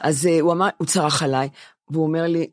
[0.00, 1.48] אז אה, הוא אמר, הוא צרח עליי,
[1.90, 2.46] והוא אומר לי,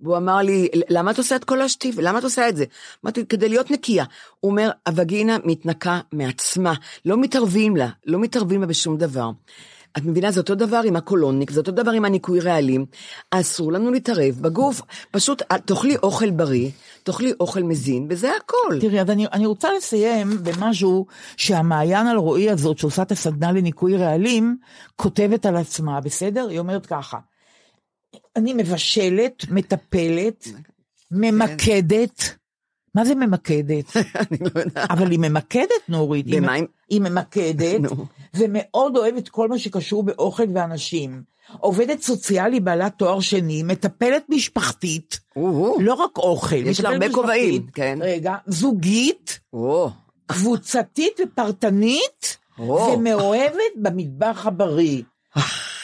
[0.00, 1.96] והוא אמר לי, למה את עושה את כל השטיף?
[1.98, 2.64] למה את עושה את זה?
[3.04, 4.04] אמרתי, כדי להיות נקייה.
[4.40, 6.74] הוא אומר, הווגינה מתנקה מעצמה,
[7.04, 9.30] לא מתערבים לה, לא מתערבים לה בשום דבר.
[9.96, 12.86] את מבינה, זה אותו דבר עם הקולוניק, זה אותו דבר עם הניקוי רעלים.
[13.30, 14.80] אסור לנו להתערב בגוף.
[15.10, 16.70] פשוט, תאכלי אוכל בריא,
[17.02, 18.78] תאכלי אוכל מזין, וזה הכל.
[18.80, 23.96] תראי, אז אני, אני רוצה לסיים במשהו שהמעיין על רועי הזאת, שעושה את הסדנה לניקוי
[23.96, 24.56] רעלים,
[24.96, 26.48] כותבת על עצמה, בסדר?
[26.48, 27.18] היא אומרת ככה,
[28.36, 30.48] אני מבשלת, מטפלת,
[31.10, 32.34] ממקדת.
[32.94, 33.96] מה זה ממקדת?
[34.30, 34.90] אני לא יודעת.
[34.90, 36.26] אבל היא ממקדת, נורית.
[36.26, 37.80] במה היא- היא ממקדת.
[38.34, 41.22] ומאוד אוהבת כל מה שקשור באוכל ואנשים.
[41.60, 45.20] עובדת סוציאלי בעלת תואר שני, מטפלת משפחתית.
[45.80, 46.56] לא רק אוכל.
[46.56, 47.98] יש לה הרבה כובעים, כן.
[48.02, 49.40] רגע, זוגית,
[50.26, 52.92] קבוצתית ופרטנית, או.
[52.92, 55.02] ומאוהבת במטבח הבריא.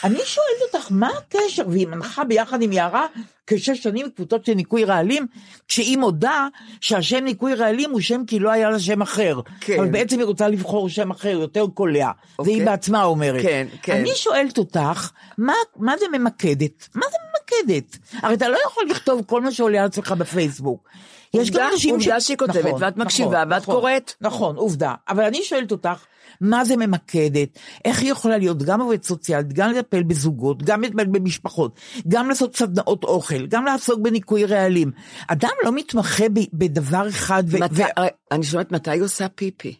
[0.03, 1.63] אני שואלת אותך, מה הקשר?
[1.67, 3.05] והיא מנחה ביחד עם יערה
[3.47, 5.27] כשש שנים קבוצות של ניקוי רעלים,
[5.67, 6.47] כשהיא מודה
[6.81, 9.39] שהשם ניקוי רעלים הוא שם כי לא היה לה שם אחר.
[9.59, 9.79] כן.
[9.79, 12.11] אבל בעצם היא רוצה לבחור שם אחר, יותר קולע.
[12.39, 12.53] אוקיי.
[12.53, 13.41] והיא בעצמה אומרת.
[13.41, 13.95] כן, כן.
[13.95, 16.89] אני שואלת אותך, מה, מה זה ממקדת?
[16.95, 17.97] מה זה ממקדת?
[18.13, 20.89] הרי אתה לא יכול לכתוב כל מה שעולה על עצמך בפייסבוק.
[21.33, 24.13] יש גם אנשים עובדה שהיא כותבת, ואת מקשיבה, ואת קוראת.
[24.21, 24.93] נכון, עובדה.
[25.09, 26.05] אבל אני שואלת אותך,
[26.41, 31.05] מה זה ממקדת, איך היא יכולה להיות גם עובדת סוציאלית, גם לטפל בזוגות, גם לטפל
[31.05, 34.91] במשפחות, גם לעשות סדנאות אוכל, גם לעסוק בניקוי רעלים.
[35.27, 37.43] אדם לא מתמחה ב, בדבר אחד.
[37.47, 39.75] ו- מתי, ו- אני שואלת מתי היא עושה פיפי.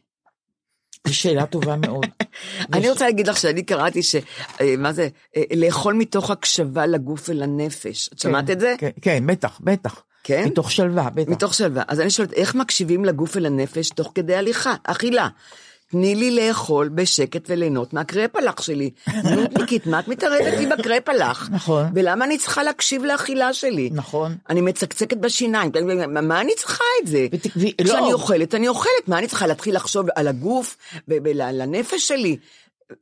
[1.08, 2.06] זו שאלה טובה מאוד.
[2.74, 4.16] אני רוצה להגיד לך שאני קראתי ש...
[4.62, 5.08] אה, מה זה?
[5.38, 8.10] אה, לאכול מתוך הקשבה לגוף ולנפש.
[8.14, 8.76] את שמעת את זה?
[8.78, 10.04] כן, כן, בטח, בטח.
[10.24, 10.44] כן?
[10.46, 11.32] מתוך שלווה, בטח.
[11.32, 11.84] מתוך שלווה.
[11.88, 15.28] אז אני שואלת, איך מקשיבים לגוף ולנפש תוך כדי הליכה, אכילה?
[15.98, 18.90] תני לי לאכול בשקט וליהנות מהקרפלח שלי.
[19.36, 21.50] נודניקית, מה את מתערבת לי בקרפלח?
[21.52, 21.86] נכון.
[21.96, 23.90] ולמה אני צריכה להקשיב לאכילה שלי?
[23.94, 24.36] נכון.
[24.50, 25.72] אני מצקצקת בשיניים,
[26.22, 27.28] מה- אני צריכה את זה?
[27.56, 28.14] ו- כשאני לא.
[28.14, 30.78] אוכלת, אני אוכלת, מה אני צריכה להתחיל לחשוב על הגוף
[31.08, 32.38] ולנפש שלי?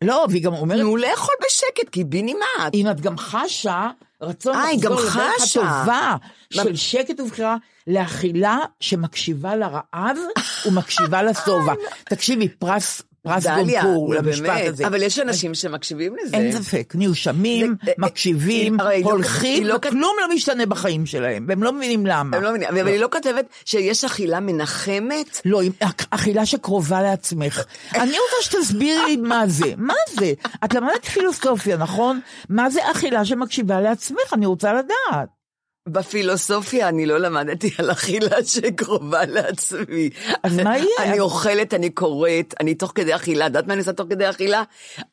[0.02, 2.74] לא, והיא גם אומרת, תנו לאכול בשקט, כי בי נמעט.
[2.74, 3.88] אם את גם חשה
[4.22, 5.16] רצון אה, לחזור לדרך.
[5.52, 6.16] הטובה
[6.54, 7.58] של שקט ובחירה
[7.88, 10.18] לאכילה שמקשיבה לרעב
[10.66, 11.74] ומקשיבה לשובע.
[12.10, 14.88] תקשיבי, פרס, פרס גונקור נו, למשפט הזה.
[14.88, 16.38] אבל יש אנשים שמקשיבים לזה.
[16.38, 21.46] אין ספק, נרשמים, זה- מקשיבים, הרי היא לא- הולכים, לא וכלום לא משתנה בחיים שלהם,
[21.50, 22.40] והם לא מבינים למה.
[22.40, 25.42] לא אבל היא לא כותבת שיש אכילה מנחמת?
[25.46, 25.62] לא,
[26.10, 27.64] אכילה שקרובה לעצמך.
[27.96, 29.74] אני רוצה שתסבירי מה זה.
[29.90, 30.34] מה זה?
[30.66, 32.20] את למדת פילוסופיה, נכון?
[32.50, 34.34] מה זה אכילה שמקשיבה לעצמך?
[34.34, 35.43] אני רוצה לדעת.
[35.90, 40.10] בפילוסופיה אני לא למדתי על אכילה שקרובה לעצמי.
[40.44, 40.88] אז מה יהיה?
[41.00, 43.46] אני אוכלת, אני קוראת, אני תוך כדי אכילה.
[43.46, 44.64] את יודעת מה אני עושה תוך כדי אכילה?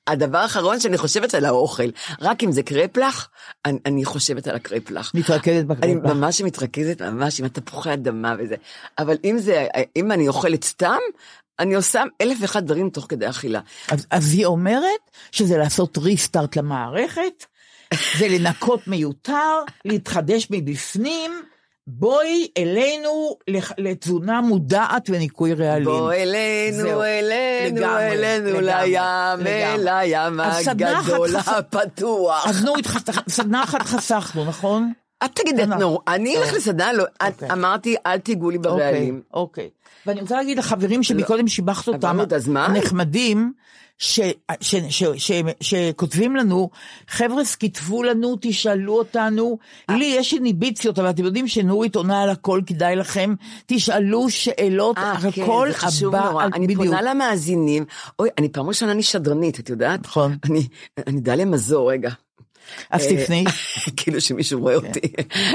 [0.07, 1.89] הדבר האחרון שאני חושבת על האוכל.
[2.21, 3.29] רק אם זה קרפלח,
[3.65, 5.13] אני, אני חושבת על הקרפלח.
[5.15, 6.13] מתרכזת אני בקרפלח.
[6.13, 8.55] ממש מתרכזת, ממש עם התפוחי אדמה וזה.
[8.99, 9.67] אבל אם זה,
[9.97, 10.99] אם אני אוכלת סתם,
[11.59, 13.61] אני עושה אלף ואחד דברים תוך כדי אכילה.
[13.89, 17.45] אז, אז היא אומרת שזה לעשות ריסטארט למערכת,
[18.19, 21.33] זה לנקות מיותר, להתחדש מבפנים.
[21.87, 23.37] בואי אלינו
[23.79, 25.85] לתזונה מודעת וניקוי רעלים.
[25.85, 27.03] בוא אלינו, זהו.
[27.03, 29.81] אלינו, לגמרי, אלינו, לגמרי, לים.
[29.81, 32.47] אל הים הגדול הפתוח.
[32.49, 32.73] אז נו,
[33.29, 34.93] סדנה אחת חסכנו, נכון?
[35.25, 35.67] את תגידי.
[35.67, 37.53] נו, אני אלך לסדנה, לא, את אוקיי.
[37.53, 39.23] אמרתי, אל תיגעו לי אוקיי, ברעלים.
[39.35, 39.71] אוקיי.
[40.07, 42.19] ואני רוצה להגיד לחברים שמקודם שיבחת אותם?
[42.57, 43.53] הנחמדים,
[44.01, 44.21] ש-
[44.61, 46.71] ש- ש- ש- שכותבים לנו,
[47.09, 49.59] חבר'ה, כתבו לנו, תשאלו אותנו,
[49.91, 53.35] לי יש איניביציות, אבל אתם יודעים שנורית עונה על הכל, כדאי לכם,
[53.67, 56.45] תשאלו שאלות, אה, כן, הכל זה חשוב הבא נורא.
[56.45, 56.85] על אני בדיוק.
[56.85, 57.85] פונה למאזינים,
[58.19, 60.01] אוי, אני פעם ראשונה אני שדרנית, את יודעת?
[60.05, 60.37] נכון.
[60.45, 60.69] אני,
[61.07, 62.11] אני דליה מזור, רגע.
[62.91, 63.45] אז אה, תפני.
[63.97, 65.13] כאילו שמישהו רואה אותי.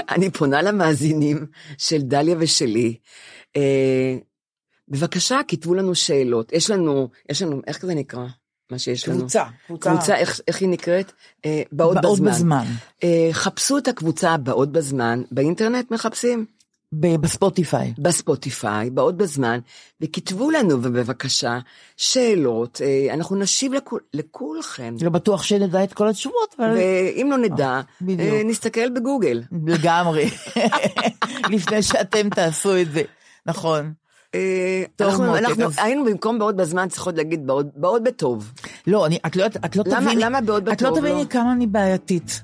[0.10, 1.46] אני פונה למאזינים
[1.78, 2.96] של דליה ושלי.
[4.92, 6.54] אה, בבקשה, כתבו לנו שאלות.
[6.54, 8.26] יש לנו, יש לנו, איך זה נקרא?
[8.72, 9.20] מה שיש לנו.
[9.20, 9.90] קבוצה, קבוצה.
[9.90, 11.12] קבוצה, איך, איך היא נקראת?
[11.46, 12.32] אה, באות באות בזמן.
[12.32, 12.66] בזמן.
[13.04, 16.46] אה, חפשו את הקבוצה הבאות בזמן, באינטרנט מחפשים?
[16.94, 17.94] ב- בספוטיפיי.
[17.98, 19.60] בספוטיפיי, באות בזמן,
[20.02, 21.60] וכתבו לנו, ובבקשה,
[21.98, 24.96] שאלות, אה, אנחנו נשיב לכול, לכולכם.
[25.02, 28.20] לא בטוח שנדע את כל התשובות, אבל ואם לא נדע, בדיוק.
[28.34, 29.42] אה, נסתכל בגוגל.
[29.66, 30.30] לגמרי.
[31.54, 33.02] לפני שאתם תעשו את זה.
[33.46, 33.94] נכון.
[34.36, 35.26] אה, אנחנו,
[35.78, 38.52] היינו במקום באות בזמן צריכות להגיד באות בטוב.
[38.88, 41.30] לא, אני, את לא, את לא למה- תביני, למה בעוד את לא בטוב, תביני לא?
[41.30, 42.44] כמה אני בעייתית.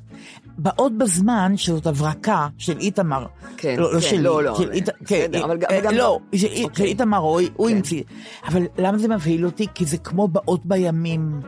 [0.57, 3.25] בעוד בזמן, שזאת הברקה של איתמר.
[3.57, 4.21] כן, לא, לא כן, שלי.
[4.21, 6.65] לא, לא, של אית- כן, בסדר, אבל גם- לא, של אוקיי.
[6.77, 7.75] של איתמר, הוא הוא כן.
[7.75, 8.03] המציא.
[8.47, 9.67] אבל למה זה מבהיל אותי?
[9.73, 11.39] כי זה כמו באות בימים.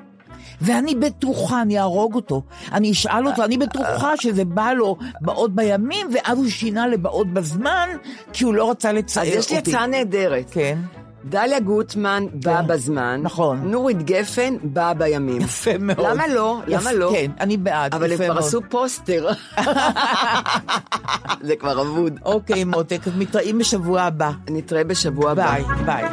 [0.64, 2.42] ואני בטוחה, אני אהרוג אותו.
[2.72, 7.90] אני אשאל אותו, אני בטוחה שזה בא לו באות בימים, ואז הוא שינה לבאות בזמן,
[8.34, 9.56] כי הוא לא רצה לצייר אז אותי.
[9.56, 10.50] יש לי הצעה נהדרת.
[10.52, 10.78] כן.
[11.26, 13.20] דליה גוטמן באה בזמן.
[13.24, 13.72] נכון.
[13.72, 15.42] נורית גפן באה בימים.
[15.42, 16.08] יפה מאוד.
[16.10, 16.60] למה לא?
[16.68, 17.12] למה יפ- לא?
[17.14, 17.94] כן, אני בעד.
[17.96, 18.38] אבל הם כבר.
[18.38, 19.30] עשו פוסטר.
[21.48, 22.20] זה כבר אבוד.
[22.26, 24.32] אוקיי, מותק, אז מתראים בשבוע הבא.
[24.50, 25.52] נתראה בשבוע הבא.
[25.52, 26.04] ביי, ביי.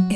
[0.00, 0.09] Thank you.